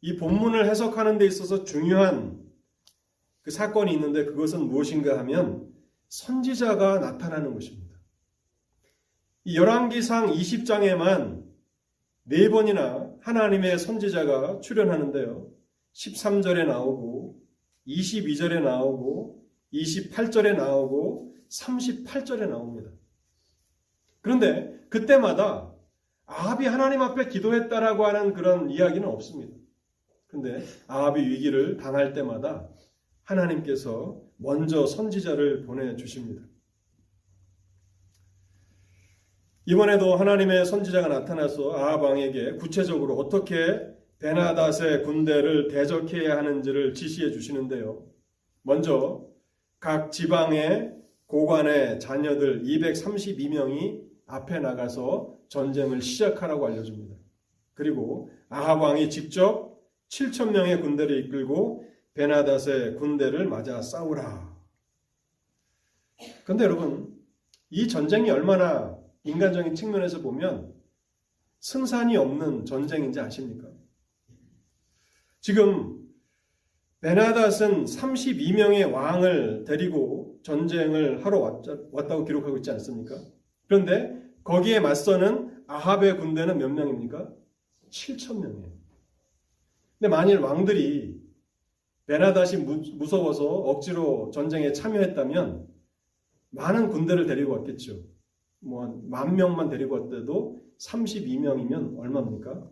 [0.00, 2.44] 이 본문을 해석하는 데 있어서 중요한
[3.42, 5.72] 그 사건이 있는데 그것은 무엇인가 하면
[6.08, 7.96] 선지자가 나타나는 것입니다.
[9.44, 11.44] 이 열왕기상 20장에만
[12.24, 15.48] 네 번이나 하나님의 선지자가 출연하는데요.
[15.92, 17.40] 13절에 나오고
[17.86, 22.90] 22절에 나오고 28절에 나오고 38절에 나옵니다.
[24.20, 25.72] 그런데 그때마다
[26.26, 29.56] 아합이 하나님 앞에 기도했다라고 하는 그런 이야기는 없습니다.
[30.28, 32.68] 그런데 아합이 위기를 당할 때마다
[33.24, 36.42] 하나님께서 먼저 선지자를 보내주십니다.
[39.66, 48.06] 이번에도 하나님의 선지자가 나타나서 아합 왕에게 구체적으로 어떻게 베나닷의 군대를 대적해야 하는지를 지시해 주시는데요.
[48.62, 49.26] 먼저
[49.80, 50.94] 각 지방의
[51.26, 57.16] 고관의 자녀들 232명이 앞에 나가서 전쟁을 시작하라고 알려줍니다.
[57.74, 59.65] 그리고 아합 왕이 직접
[60.08, 64.56] 7천 명의 군대를 이끌고 베나닷의 군대를 맞아 싸우라.
[66.44, 67.14] 그런데 여러분,
[67.70, 70.72] 이 전쟁이 얼마나 인간적인 측면에서 보면
[71.60, 73.68] 승산이 없는 전쟁인지 아십니까?
[75.40, 76.06] 지금
[77.00, 83.16] 베나닷은 32명의 왕을 데리고 전쟁을 하러 왔다고 기록하고 있지 않습니까?
[83.66, 87.32] 그런데 거기에 맞서는 아합의 군대는 몇 명입니까?
[87.90, 88.85] 7천 명이에요.
[89.98, 91.20] 근데 만일 왕들이
[92.06, 95.68] 베나닷이 무서워서 억지로 전쟁에 참여했다면
[96.50, 98.02] 많은 군대를 데리고 왔겠죠.
[98.60, 102.70] 뭐만 명만 데리고 왔대도 32명이면 얼마입니까?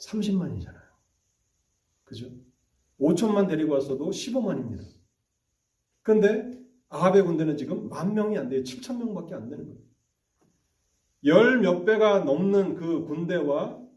[0.00, 0.80] 30만이잖아요.
[2.04, 2.30] 그죠?
[3.00, 4.84] 5천만 데리고 왔어도 15만입니다.
[6.02, 8.62] 그런데 아합의 군대는 지금 만 명이 안 돼요.
[8.62, 9.78] 7천 명밖에 안 되는 거예요.
[11.24, 13.87] 열 몇 배가 넘는 그 군대와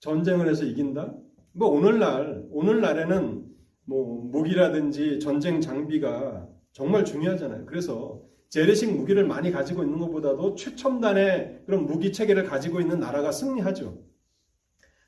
[0.00, 1.14] 전쟁을 해서 이긴다?
[1.52, 3.46] 뭐 오늘날 오늘날에는
[3.84, 7.66] 뭐 무기라든지 전쟁 장비가 정말 중요하잖아요.
[7.66, 13.98] 그래서 재래식 무기를 많이 가지고 있는 것보다도 최첨단의 그런 무기 체계를 가지고 있는 나라가 승리하죠.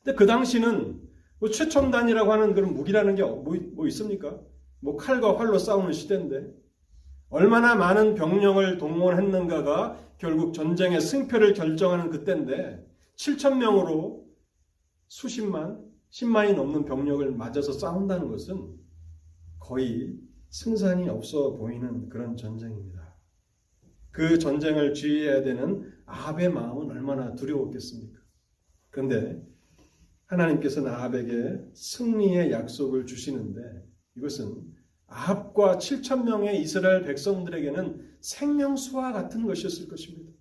[0.03, 1.01] 근데 그 당시는
[1.39, 4.39] 뭐 최첨단이라고 하는 그런 무기라는 게뭐 뭐 있습니까?
[4.81, 6.53] 뭐 칼과 활로 싸우는 시대인데
[7.31, 12.85] 얼마나 많은 병력을 동원했는가가 결국 전쟁의 승패를 결정하는 그때인데
[13.17, 14.28] 7천 명으로
[15.09, 18.79] 수십만, 10만이 넘는 병력을 맞아서 싸운다는 것은
[19.59, 20.17] 거의
[20.51, 23.17] 승산이 없어 보이는 그런 전쟁입니다.
[24.11, 28.19] 그 전쟁을 주의해야 되는 아합의 마음은 얼마나 두려웠겠습니까?
[28.91, 29.43] 그런데
[30.27, 33.61] 하나님께서는 아합에게 승리의 약속을 주시는데
[34.17, 34.63] 이것은
[35.07, 40.33] 아합과 7천 명의 이스라엘 백성들에게는 생명수와 같은 것이었을 것입니다.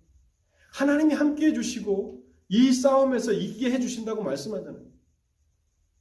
[0.72, 2.17] 하나님이 함께 해주시고
[2.48, 4.84] 이 싸움에서 이기게 해주신다고 말씀하잖아요.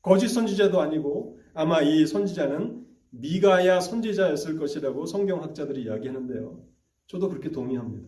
[0.02, 6.64] 거짓 선지자도 아니고 아마 이 선지자는 미가야 선지자였을 것이라고 성경학자들이 이야기하는데요.
[7.08, 8.08] 저도 그렇게 동의합니다.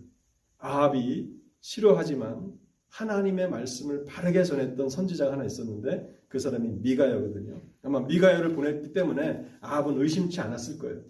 [0.59, 1.29] 아합이
[1.61, 2.53] 싫어하지만
[2.89, 7.61] 하나님의 말씀을 바르게 전했던 선지자가 하나 있었는데 그 사람이 미가야거든요.
[7.83, 11.01] 아마 미가야를 보냈기 때문에 아합은 의심치 않았을 거예요.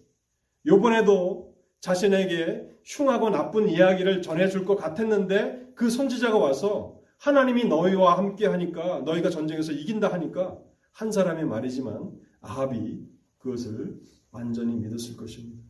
[0.65, 8.99] 요번에도 자신에게 흉하고 나쁜 이야기를 전해줄 것 같았는데 그 선지자가 와서 하나님이 너희와 함께 하니까
[9.01, 10.57] 너희가 전쟁에서 이긴다 하니까
[10.91, 13.05] 한 사람의 말이지만 아합이
[13.37, 13.99] 그것을
[14.31, 15.63] 완전히 믿었을 것입니다.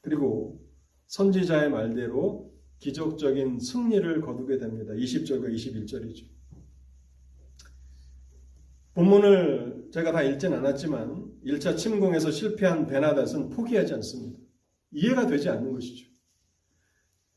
[0.00, 0.60] 그리고
[1.06, 4.94] 선지자의 말대로 기적적인 승리를 거두게 됩니다.
[4.94, 6.24] 20절과 21절이죠.
[8.94, 14.38] 본문을 제가 다 읽진 않았지만 1차 침공에서 실패한 베나닷은 포기하지 않습니다.
[14.92, 16.09] 이해가 되지 않는 것이죠.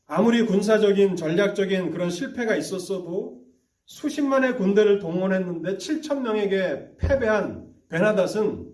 [0.06, 3.42] 아무리 군사적인 전략적인 그런 실패가 있었어도
[3.86, 8.72] 수십만의 군대를 동원했는데 7천 명에게 패배한 베나닷은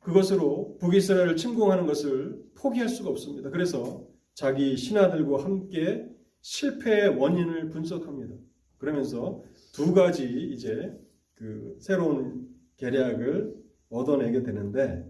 [0.00, 3.50] 그것으로 북이스라엘을 침공하는 것을 포기할 수가 없습니다.
[3.50, 6.08] 그래서 자기 신하들과 함께
[6.40, 8.34] 실패의 원인을 분석합니다.
[8.78, 10.92] 그러면서 두 가지 이제
[11.34, 13.54] 그 새로운 계략을
[13.90, 15.04] 얻어내게 되는데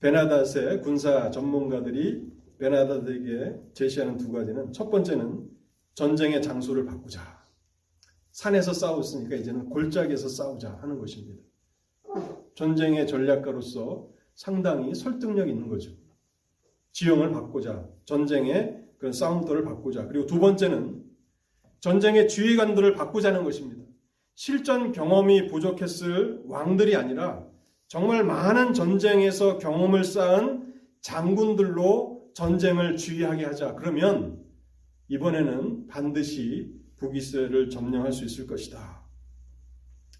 [0.00, 5.50] 베나닷의 군사 전문가들이 베나닷에게 제시하는 두 가지는 첫 번째는
[5.94, 7.20] 전쟁의 장소를 바꾸자.
[8.30, 11.42] 산에서 싸웠으니까 이제는 골짜기에서 싸우자 하는 것입니다.
[12.54, 15.90] 전쟁의 전략가로서 상당히 설득력 있는 거죠.
[16.92, 17.88] 지형을 바꾸자.
[18.04, 20.06] 전쟁의 그런 싸움터를 바꾸자.
[20.06, 21.02] 그리고 두 번째는
[21.80, 23.82] 전쟁의 주의관들을 바꾸자는 것입니다.
[24.34, 27.44] 실전 경험이 부족했을 왕들이 아니라
[27.88, 33.74] 정말 많은 전쟁에서 경험을 쌓은 장군들로 전쟁을 주의하게 하자.
[33.74, 34.44] 그러면
[35.08, 39.02] 이번에는 반드시 북이스라엘을 점령할 수 있을 것이다.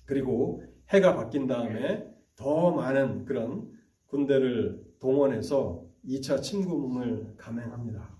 [0.04, 3.70] 그리고 해가 바뀐 다음에 더 많은 그런
[4.06, 8.18] 군대를 동원해서 2차 침공을 감행합니다.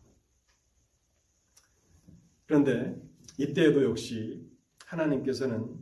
[2.47, 2.97] 그런데
[3.39, 4.47] 이때에도 역시
[4.87, 5.77] 하나님께서는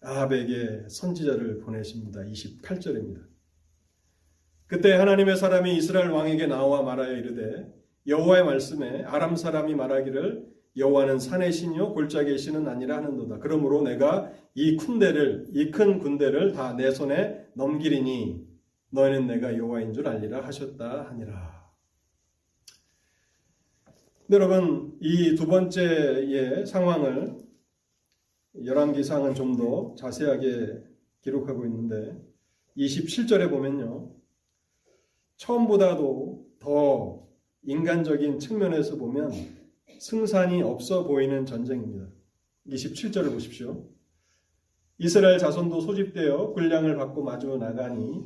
[0.00, 2.20] 아합에게 선지자를 보내십니다.
[2.20, 3.31] 28절입니다.
[4.72, 7.70] 그때 하나님의 사람이 이스라엘 왕에게 나와 말하여 이르되
[8.06, 10.46] 여호와의 말씀에 아람 사람이 말하기를
[10.78, 13.38] 여호와는 산의 신이요 골짜기의 신은 아니라 하는도다.
[13.40, 18.46] 그러므로 내가 이 군대를 이 큰 군대를 다 내 손에 넘기리니
[18.92, 21.70] 너희는 내가 여호와인 줄 알리라 하셨다 하니라.
[24.30, 27.36] 여러분 이 두 번째의 상황을
[28.64, 30.82] 열왕기상은 좀 더 자세하게
[31.20, 32.16] 기록하고 있는데
[32.78, 34.21] 27절에 보면요.
[35.42, 37.26] 처음보다도 더
[37.64, 39.32] 인간적인 측면에서 보면
[39.98, 42.06] 승산이 없어 보이는 전쟁입니다.
[42.68, 43.88] 27절을 보십시오.
[44.98, 48.24] 이스라엘 자손도 소집되어 군량을 받고 마주 나가니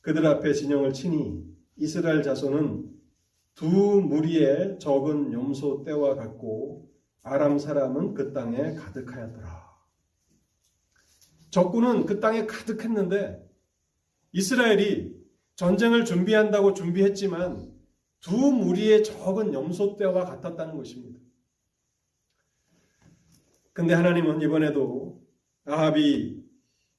[0.00, 1.44] 그들 앞에 진영을 치니
[1.76, 2.90] 이스라엘 자손은
[3.54, 6.90] 두 무리의 적은 염소 떼와 같고
[7.22, 9.64] 아람 사람은 그 땅에 가득하였더라.
[11.50, 13.48] 적군은 그 땅에 가득했는데
[14.32, 15.23] 이스라엘이
[15.56, 17.72] 전쟁을 준비한다고 준비했지만
[18.20, 21.20] 두 무리의 적은 염소 떼와 같았다는 것입니다.
[23.72, 25.20] 근데 하나님은 이번에도
[25.66, 26.42] 아합이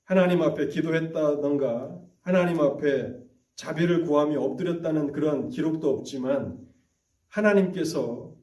[0.03, 3.15] 하나님 앞에 기도했다던가 하나님 앞에
[3.55, 6.59] 자비를 구하며 엎드렸다는 그런 기록도 없지만
[7.29, 8.35] 하나님께서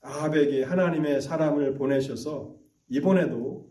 [0.00, 2.54] 아합에게 하나님의 사람을 보내셔서
[2.88, 3.70] 이번에도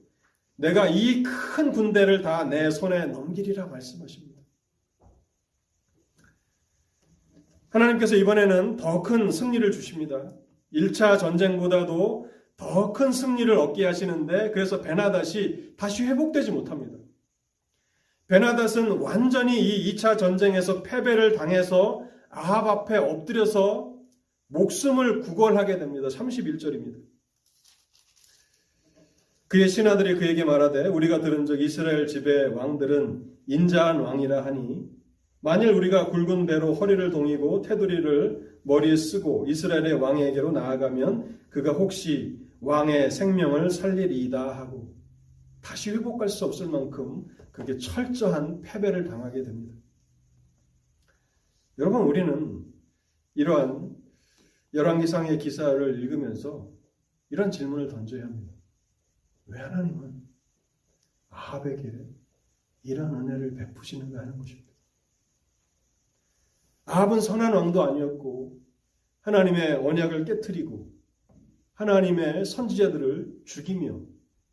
[0.55, 4.28] 내가 이 큰 군대를 다 내 손에 넘기리라 말씀하십니다.
[7.69, 10.29] 하나님께서 이번에는 더 큰 승리를 주십니다.
[10.73, 16.97] 1차 전쟁보다도 더 큰 승리를 얻게 하시는데 그래서 베나닷이 다시 회복되지 못합니다.
[18.27, 23.95] 베나닷은 완전히 이 2차 전쟁에서 패배를 당해서 아합 앞에 엎드려서
[24.47, 26.07] 목숨을 구걸하게 됩니다.
[26.09, 26.99] 31절입니다.
[29.47, 34.87] 그의 신하들이 그에게 말하되 우리가 들은 적 이스라엘 집의 왕들은 인자한 왕이라 하니
[35.41, 43.09] 만일 우리가 굵은 배로 허리를 동이고 테두리를 머리에 쓰고 이스라엘의 왕에게로 나아가면 그가 혹시 왕의
[43.11, 44.93] 생명을 살리리이다 하고
[45.61, 49.75] 다시 회복할 수 없을 만큼 그게 철저한 패배를 당하게 됩니다.
[51.77, 52.65] 여러분 우리는
[53.35, 53.95] 이러한
[54.73, 56.69] 열왕기상의 기사를 읽으면서
[57.29, 58.53] 이런 질문을 던져야 합니다.
[59.47, 60.27] 왜 하나님은
[61.29, 62.07] 아합에게
[62.83, 64.68] 이런 은혜를 베푸시는가 하는 것입니다.
[66.89, 68.59] 아합은 선한 왕도 아니었고
[69.21, 70.91] 하나님의 언약을 깨뜨리고
[71.73, 74.01] 하나님의 선지자들을 죽이며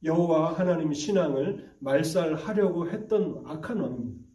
[0.04, 4.26] 여호와 하나님 신앙을 말살하려고 했던 악한 왕입니다.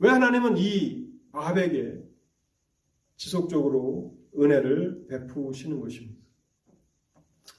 [0.00, 2.02] 왜 하나님은 이 아합에게
[3.16, 6.20] 지속적으로 은혜를 베푸시는 것입니다.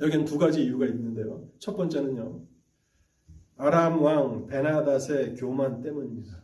[0.02, 1.50] 여기는 두 가지 이유가 있는데요.
[1.58, 2.46] 첫 번째는요.
[3.58, 6.44] 아람 왕 베나닷의 교만 때문입니다.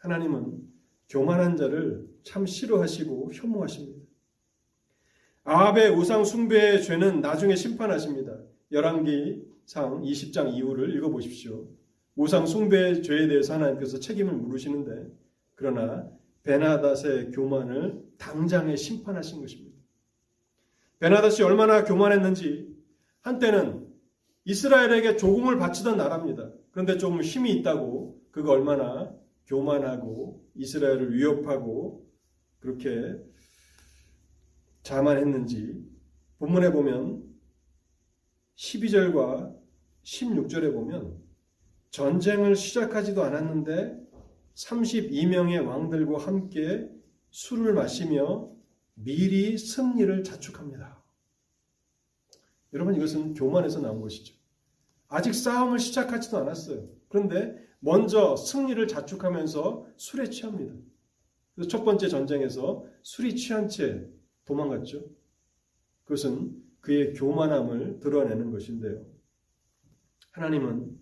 [0.00, 0.62] 하나님은
[1.10, 4.02] 교만한 자를 참 싫어하시고 혐오하십니다.
[5.44, 8.38] 아합의 우상 숭배의 죄는 나중에 심판하십니다.
[8.70, 11.68] 열왕기상 20장 이후를 읽어보십시오.
[12.16, 15.10] 우상 숭배의 죄에 대해서 하나님께서 책임을 물으시는데
[15.54, 16.08] 그러나
[16.44, 19.76] 베나닷의 교만을 당장에 심판하신 것입니다.
[21.00, 22.72] 베나닷이 얼마나 교만했는지
[23.22, 23.88] 한때는
[24.44, 26.50] 이스라엘에게 조공을 바치던 나라입니다.
[26.70, 29.12] 그런데 좀 힘이 있다고 그가 얼마나
[29.46, 32.06] 교만하고 이스라엘을 위협하고
[32.62, 33.20] 그렇게
[34.82, 35.84] 자만했는지
[36.38, 37.22] 본문에 보면
[38.56, 39.54] 12절과
[40.04, 41.20] 16절에 보면
[41.90, 44.00] 전쟁을 시작하지도 않았는데
[44.54, 46.88] 32명의 왕들과 함께
[47.30, 48.50] 술을 마시며
[48.94, 51.02] 미리 승리를 자축합니다.
[52.72, 54.34] 여러분 이것은 교만에서 나온 것이죠.
[55.08, 56.86] 아직 싸움을 시작하지도 않았어요.
[57.08, 60.74] 그런데 먼저 승리를 자축하면서 술에 취합니다.
[61.62, 64.04] 그래서 첫 번째 전쟁에서 술이 취한 채
[64.46, 65.04] 도망갔죠.
[66.02, 69.06] 그것은 그의 교만함을 드러내는 것인데요.
[70.32, 70.98] 하나님은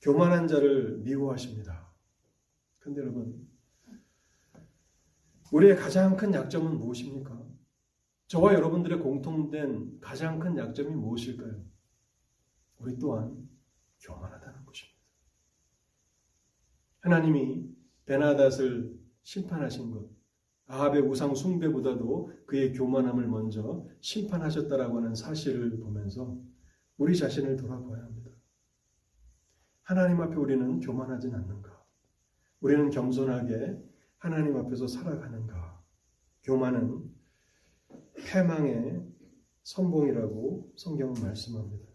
[0.00, 1.94] 교만한 자를 미워하십니다.
[2.80, 3.48] 근데 여러분,
[5.52, 7.40] 우리의 가장 큰 약점은 무엇입니까?
[8.26, 11.62] 저와 여러분들의 공통된 가장 큰 약점이 무엇일까요?
[12.78, 13.48] 우리 또한
[14.00, 14.98] 교만하다는 것입니다.
[17.02, 17.70] 하나님이
[18.06, 20.08] 베나닷을 심판하신 것,
[20.66, 26.40] 아합의 우상 숭배보다도 그의 교만함을 먼저 심판하셨다라고 하는 사실을 보면서
[26.96, 28.30] 우리 자신을 돌아봐야 합니다.
[29.82, 31.82] 하나님 앞에 우리는 교만하진 않는가?
[32.60, 33.76] 우리는 겸손하게
[34.18, 35.82] 하나님 앞에서 살아가는가?
[36.44, 37.10] 교만은
[38.26, 39.02] 패망의
[39.62, 41.86] 선봉이라고 성경은 말씀합니다.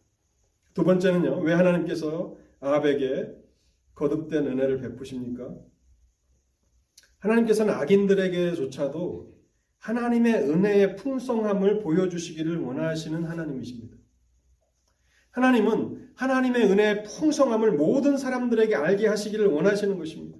[0.73, 3.35] 두 번째는요, 왜 하나님께서 아합에게
[3.95, 5.55] 거듭된 은혜를 베푸십니까?
[7.19, 9.37] 하나님께서는 악인들에게조차도
[9.79, 13.97] 하나님의 은혜의 풍성함을 보여주시기를 원하시는 하나님이십니다.
[15.31, 20.37] 하나님은 하나님의 은혜의 풍성함을 모든 사람들에게 알게 하시기를 원하시는 것입니다.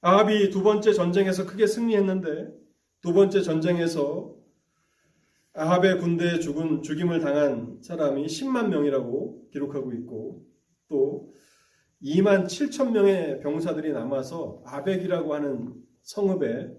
[0.00, 2.52] 아합이 두 번째 전쟁에서 크게 승리했는데
[3.00, 4.36] 두 번째 전쟁에서
[5.54, 10.46] 아합의 군대에 죽은 죽임을 당한 사람이 10만 명이라고 기록하고 있고
[10.88, 11.32] 또
[12.02, 16.76] 2만 7천 명의 병사들이 남아서 아벡이라고 하는 성읍에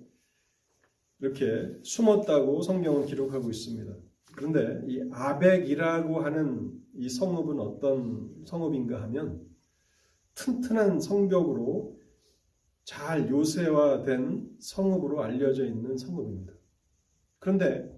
[1.19, 3.93] 이렇게 숨었다고 성경은 기록하고 있습니다.
[4.35, 9.45] 그런데 이 아벡이라고 하는 이 성읍은 어떤 성읍인가 하면
[10.35, 11.99] 튼튼한 성벽으로
[12.85, 16.53] 잘 요새화된 성읍으로 알려져 있는 성읍입니다.
[17.39, 17.93] 그런데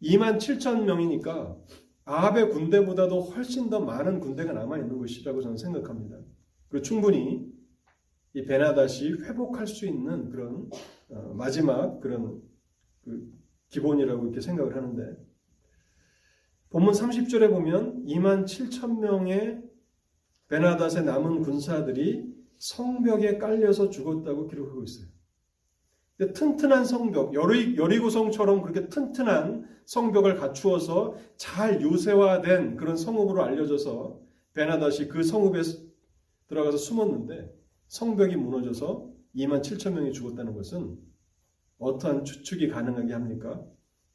[0.00, 1.56] 2만 7천 명이니까
[2.04, 6.18] 아합의 군대보다도 훨씬 더 많은 군대가 남아 있는 것이라고 저는 생각합니다.
[6.68, 7.52] 그리고 충분히
[8.34, 10.68] 이 베나닷이 회복할 수 있는 그런
[11.08, 12.42] 어, 마지막 그런
[13.04, 13.32] 그
[13.68, 15.16] 기본이라고 이렇게 생각을 하는데
[16.70, 19.62] 본문 30절에 보면 2만 7천 명의
[20.48, 25.06] 베나닷의 남은 군사들이 성벽에 깔려서 죽었다고 기록하고 있어요.
[26.18, 34.20] 튼튼한 성벽, 여리, 여리고성처럼 그렇게 튼튼한 성벽을 갖추어서 잘 요새화된 그런 성읍으로 알려져서
[34.54, 35.60] 베나닷이 그 성읍에
[36.48, 37.54] 들어가서 숨었는데
[37.88, 40.98] 성벽이 무너져서 2만 7천 명이 죽었다는 것은
[41.78, 43.64] 어떠한 추측이 가능하게 합니까?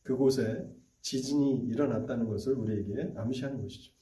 [0.03, 0.67] 그곳에
[1.01, 3.93] 지진이 일어났다는 것을 우리에게 암시하는 것이죠.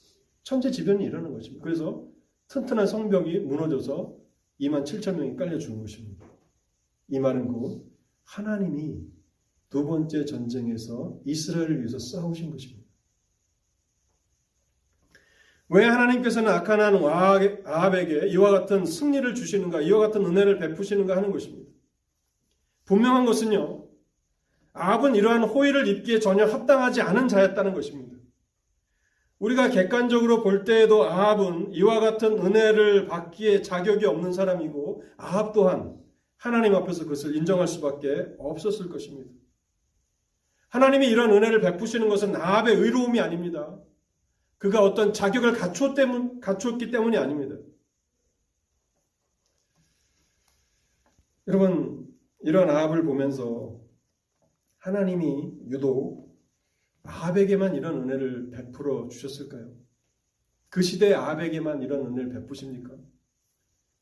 [0.44, 1.64] 천재지변이 일어난 것입니다.
[1.64, 2.08] 그래서
[2.48, 4.18] 튼튼한 성벽이 무너져서
[4.62, 6.26] 2만 7천 명이 깔려 죽은 것입니다.
[7.10, 7.86] 이 말은 곧
[8.24, 9.02] 하나님이
[9.70, 12.79] 두 번째 전쟁에서 이스라엘을 위해서 싸우신 것입니다.
[15.70, 16.80] 왜 하나님께서는 악한
[17.66, 21.70] 아합에게 이와 같은 승리를 주시는가, 이와 같은 은혜를 베푸시는가 하는 것입니다.
[22.86, 23.86] 분명한 것은요,
[24.74, 28.18] 아합은 이러한 호의를 입기에 전혀 합당하지 않은 자였다는 것입니다.
[29.38, 35.98] 우리가 객관적으로 볼 때에도 아합은 이와 같은 은혜를 받기에 자격이 없는 사람이고 아합 또한
[36.38, 39.30] 하나님 앞에서 그것을 인정할 수밖에 없었을 것입니다.
[40.70, 43.78] 하나님이 이런 은혜를 베푸시는 것은 아합의 의로움이 아닙니다.
[44.60, 47.56] 그가 어떤 자격을 갖추었기 때문이 아닙니다.
[51.48, 52.08] 여러분,
[52.42, 53.80] 이런 아합을 보면서
[54.78, 56.38] 하나님이 유독
[57.04, 59.74] 아합에게만 이런 은혜를 베풀어 주셨을까요?
[60.70, 62.96] 그 시대의 아합에게만 이런 은혜를 베푸십니까?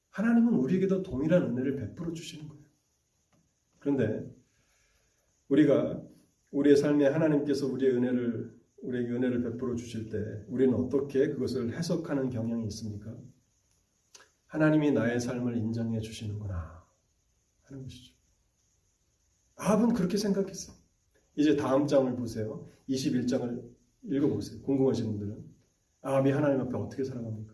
[0.10, 2.64] 하나님은 우리에게도 동일한 은혜를 베풀어 주시는 거예요.
[3.80, 4.36] 그런데
[5.50, 6.02] 우리가
[6.52, 10.18] 우리의 삶에 하나님께서 우리의 은혜를 우리에게 은혜를 베풀어 주실 때
[10.48, 13.16] 우리는 어떻게 그것을 해석하는 경향이 있습니까?
[14.48, 16.86] 하나님이 나의 삶을 인정해 주시는구나
[17.64, 18.14] 하는 것이죠.
[19.58, 20.78] 아합은 그렇게 생각했어요.
[21.36, 22.68] 이제 다음 장을 보세요.
[22.90, 23.70] 21장을
[24.04, 24.62] 읽어보세요.
[24.62, 25.46] 궁금하신 분들은.
[26.02, 27.54] 아합이 하나님 앞에 어떻게 살아갑니까?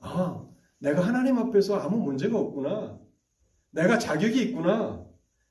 [0.00, 3.00] 아, 내가 하나님 앞에서 아무 문제가 없구나.
[3.70, 5.06] 내가 자격이 있구나.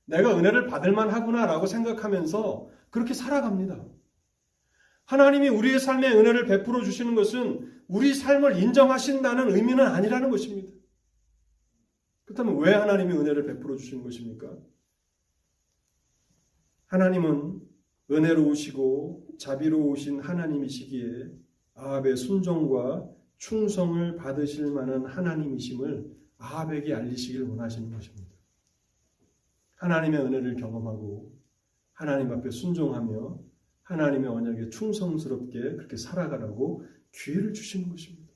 [0.05, 3.83] 내가 은혜를 받을 만하구나 라고 생각하면서 그렇게 살아갑니다.
[5.11, 10.71] 하나님이 우리의 삶에 은혜를 베풀어 주시는 것은 우리 삶을 인정하신다는 의미는 아니라는 것입니다.
[12.23, 14.57] 그렇다면 왜 하나님이 은혜를 베풀어 주시는 것입니까?
[16.85, 17.59] 하나님은
[18.09, 21.29] 은혜로우시고 자비로우신 하나님이시기에
[21.73, 28.31] 아합의 순종과 충성을 받으실 만한 하나님이심을 아합에게 알리시길 원하시는 것입니다.
[29.75, 31.33] 하나님의 은혜를 경험하고
[31.91, 33.50] 하나님 앞에 순종하며
[33.91, 38.31] 하나님의 언약에 충성스럽게 그렇게 살아가라고 기회를 주시는 것입니다.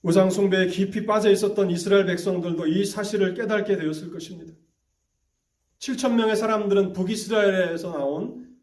[0.00, 4.54] 우상숭배에 깊이 빠져 있었던 이스라엘 백성들도 이 사실을 깨닫게 되었을 것입니다.
[5.78, 8.56] 7천 명의 사람들은 북이스라엘에서 나온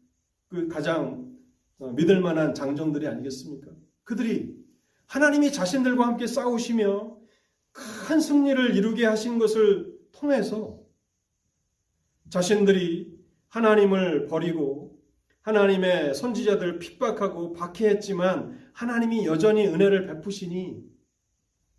[0.48, 1.30] 그 가장
[1.78, 3.70] 어, 믿을 만한 장정들이 아니겠습니까?
[4.04, 4.54] 그들이
[5.06, 7.16] 하나님이 자신들과 함께 싸우시며
[7.72, 10.80] 큰 승리를 이루게 하신 것을 통해서
[12.28, 13.09] 자신들이
[13.50, 14.98] 하나님을 버리고
[15.42, 20.84] 하나님의 선지자들을 핍박하고 박해했지만 하나님이 여전히 은혜를 베푸시니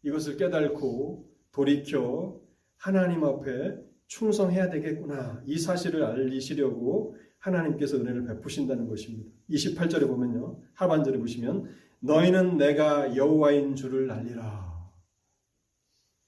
[0.04, 2.40] 이것을 깨달고 돌이켜
[2.78, 5.42] 하나님 앞에 충성해야 되겠구나.
[5.46, 9.32] 이 사실을 알리시려고 하나님께서 은혜를 베푸신다는 것입니다.
[9.50, 10.60] 28절에 보면요.
[10.74, 11.70] 하반절에 보시면
[12.00, 14.72] 너희는 내가 여호와인 줄을 알리라.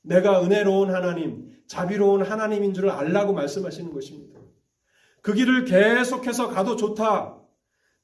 [0.03, 4.42] 내가 은혜로운 하나님, 자비로운 하나님인 줄을 알라고 말씀하시는 것입니다.
[5.23, 7.39] 그 길을 계속해서 가도 좋다.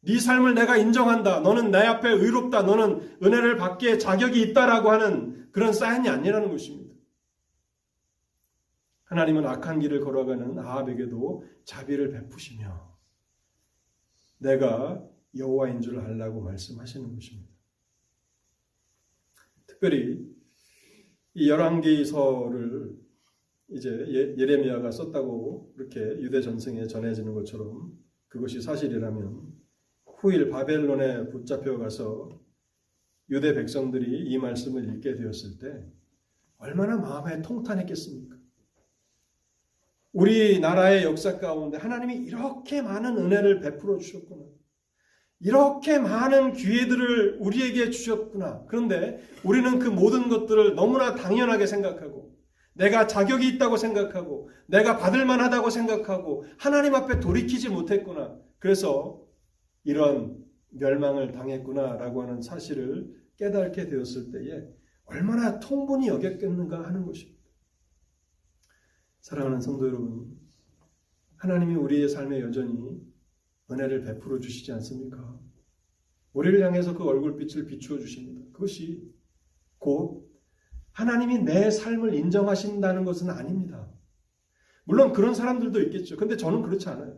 [0.02, 1.42] 네 삶을 내가 인정한다.
[1.42, 2.64] 너는 내 앞에 의롭다.
[2.64, 6.96] 너는 은혜를 받기에 자격이 있다라고 하는 그런 사인이 아니라는 것입니다.
[9.04, 12.96] 하나님은 악한 길을 걸어가는 아합에게도 자비를 베푸시며
[14.38, 15.04] 내가
[15.36, 17.50] 여호와인 줄 알라고 말씀하시는 것입니다.
[19.68, 20.26] 특별히
[21.34, 23.09] 이 열왕기서를
[23.72, 27.92] 이제 예, 예레미야가 썼다고 이렇게 유대 전승에 전해지는 것처럼
[28.28, 29.60] 그것이 사실이라면
[30.18, 32.30] 후일 바벨론에 붙잡혀 가서
[33.30, 35.86] 유대 백성들이 이 말씀을 읽게 되었을 때
[36.58, 38.36] 얼마나 마음에 통탄했겠습니까?
[40.12, 44.44] 우리나라의 역사 가운데 하나님이 이렇게 많은 은혜를 베풀어 주셨구나.
[45.42, 48.66] 이렇게 많은 기회들을 우리에게 주셨구나.
[48.68, 52.36] 그런데 우리는 그 모든 것들을 너무나 당연하게 생각하고,
[52.74, 58.40] 내가 자격이 있다고 생각하고, 내가 받을 만하다고 생각하고, 하나님 앞에 돌이키지 못했구나.
[58.60, 59.26] 그래서
[59.84, 64.68] 이런 멸망을 당했구나라고 하는 사실을 깨닫게 되었을 때에
[65.06, 67.40] 얼마나 통분이 여겼겠는가 하는 것입니다.
[69.22, 70.38] 사랑하는 성도 여러분,
[71.38, 73.02] 하나님이 우리의 삶에 여전히
[73.72, 75.40] 은혜를 베풀어 주시지 않습니까?
[76.34, 78.42] 우리를 향해서 그 얼굴빛을 비추어 주십니다.
[78.54, 79.12] 그것이
[79.78, 80.29] 곧
[81.00, 83.89] 하나님이 내 삶을 인정하신다는 것은 아닙니다.
[84.84, 86.18] 물론 그런 사람들도 있겠죠.
[86.18, 87.18] 근데 저는 그렇지 않아요.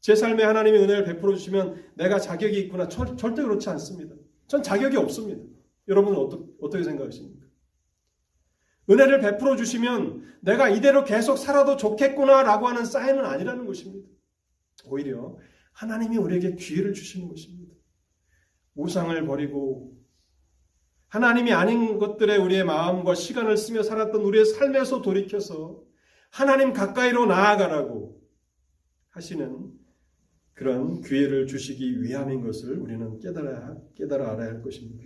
[0.00, 2.86] 제 삶에 하나님이 은혜를 베풀어 주시면 내가 자격이 있구나.
[2.88, 4.14] 절, 절대 그렇지 않습니다.
[4.46, 5.42] 전 자격이 없습니다.
[5.88, 7.44] 여러분은 어떠, 어떻게 생각하십니까?
[8.88, 14.08] 은혜를 베풀어 주시면 내가 이대로 계속 살아도 좋겠구나라고 하는 사인은 아니라는 것입니다.
[14.84, 15.36] 오히려
[15.72, 17.74] 하나님이 우리에게 기회를 주시는 것입니다.
[18.76, 20.03] 우상을 버리고
[21.14, 25.80] 하나님이 아닌 것들에 우리의 마음과 시간을 쓰며 살았던 우리의 삶에서 돌이켜서
[26.28, 28.20] 하나님 가까이로 나아가라고
[29.10, 29.70] 하시는
[30.54, 35.04] 그런 기회를 주시기 위함인 것을 우리는 깨달아, 깨달아 알아야 할 것입니다.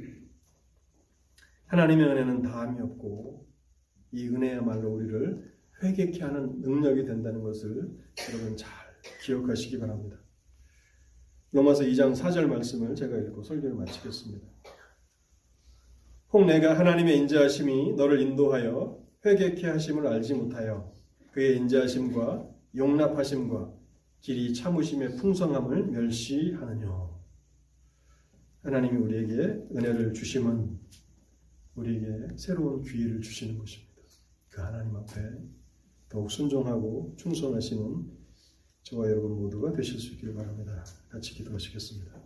[1.67, 3.47] 하나님의 은혜는 다함이 없고
[4.13, 7.87] 이 은혜야말로 우리를 회개케 하는 능력이 된다는 것을
[8.33, 8.71] 여러분 잘
[9.27, 10.17] 기억하시기 바랍니다.
[11.53, 14.58] 로마서 2장 4절 말씀을 제가 읽고 설교를 마치겠습니다.
[16.31, 20.95] 혹 내가 하나님의 인자하심이 너를 인도하여 회개케 하심을 알지 못하여
[21.33, 23.73] 그의 인자하심과 용납하심과
[24.21, 27.19] 길이 참으심의 풍성함을 멸시하느뇨.
[28.63, 29.35] 하나님이 우리에게
[29.75, 30.79] 은혜를 주심은
[31.77, 33.95] 우리에게 새로운 기회를 주시는 것입니다.
[34.51, 35.21] 그 하나님 앞에
[36.11, 38.19] 더욱 순종하고 충성하시는
[38.83, 40.85] 저와 여러분 모두가 되실 수 있기를 바랍니다.
[41.09, 42.18] 같이 기도하시겠습니다.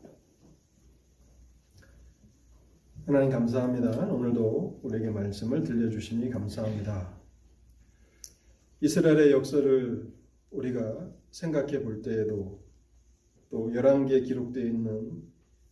[3.05, 4.07] 하나님 감사합니다.
[4.07, 7.13] 오늘도 우리에게 말씀을 들려주시니 감사합니다.
[8.81, 10.09] 이스라엘의 역사를
[10.53, 12.63] 우리가 생각해 볼 때에도
[13.51, 15.21] 또 열왕기에 기록되어 있는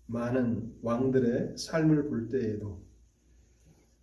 [0.06, 2.82] 많은 왕들의 삶을 볼 때에도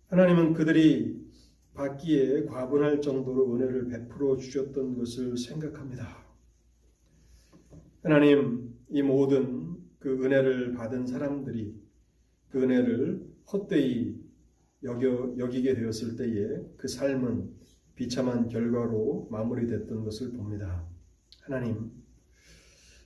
[0.06, 1.22] 하나님은 그들이
[1.74, 6.24] 받기에 과분할 정도로 은혜를 베풀어 주셨던 것을 생각합니다.
[8.02, 11.87] 하나님, 이 모든 그 은혜를 받은 사람들이
[12.50, 14.16] 그 은혜를 헛되이
[14.82, 17.50] 여겨, 여기게 되었을 때에 그 삶은
[17.94, 20.86] 비참한 결과로 마무리됐던 것을 봅니다.
[21.42, 21.90] 하나님,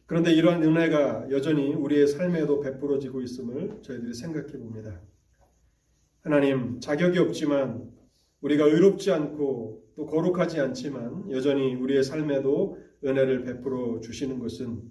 [0.07, 5.01] 그런데 이러한 은혜가 여전히 우리의 삶에도 베풀어지고 있음을 저희들이 생각해 봅니다.
[6.20, 7.90] 하나님, 자격이 없지만
[8.43, 14.82] 우리가 의롭지 않고 또 거룩하지 않지만 여전히 우리의 삶에도 은혜를 베풀어 주시는 것은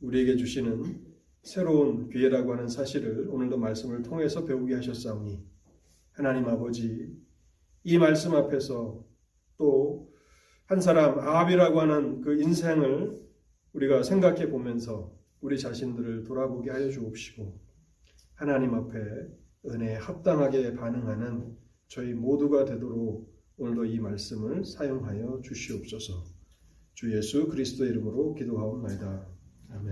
[0.00, 1.11] 우리에게 주시는
[1.42, 5.44] 새로운 기회라고 하는 사실을 오늘도 말씀을 통해서 배우게 하셨사오니
[6.12, 7.16] 하나님 아버지
[7.84, 9.04] 이 말씀 앞에서
[9.58, 10.12] 또
[10.72, 13.20] 한 사람 아합이라고 하는 그 인생을
[13.74, 17.60] 우리가 생각해 보면서 우리 자신들을 돌아보게 하여 주옵시고
[18.32, 18.98] 하나님 앞에
[19.66, 26.24] 은혜에 합당하게 반응하는 저희 모두가 되도록 오늘도 이 말씀을 사용하여 주시옵소서.
[26.94, 29.28] 주 예수 그리스도 이름으로 기도하옵나이다.
[29.72, 29.90] 아멘.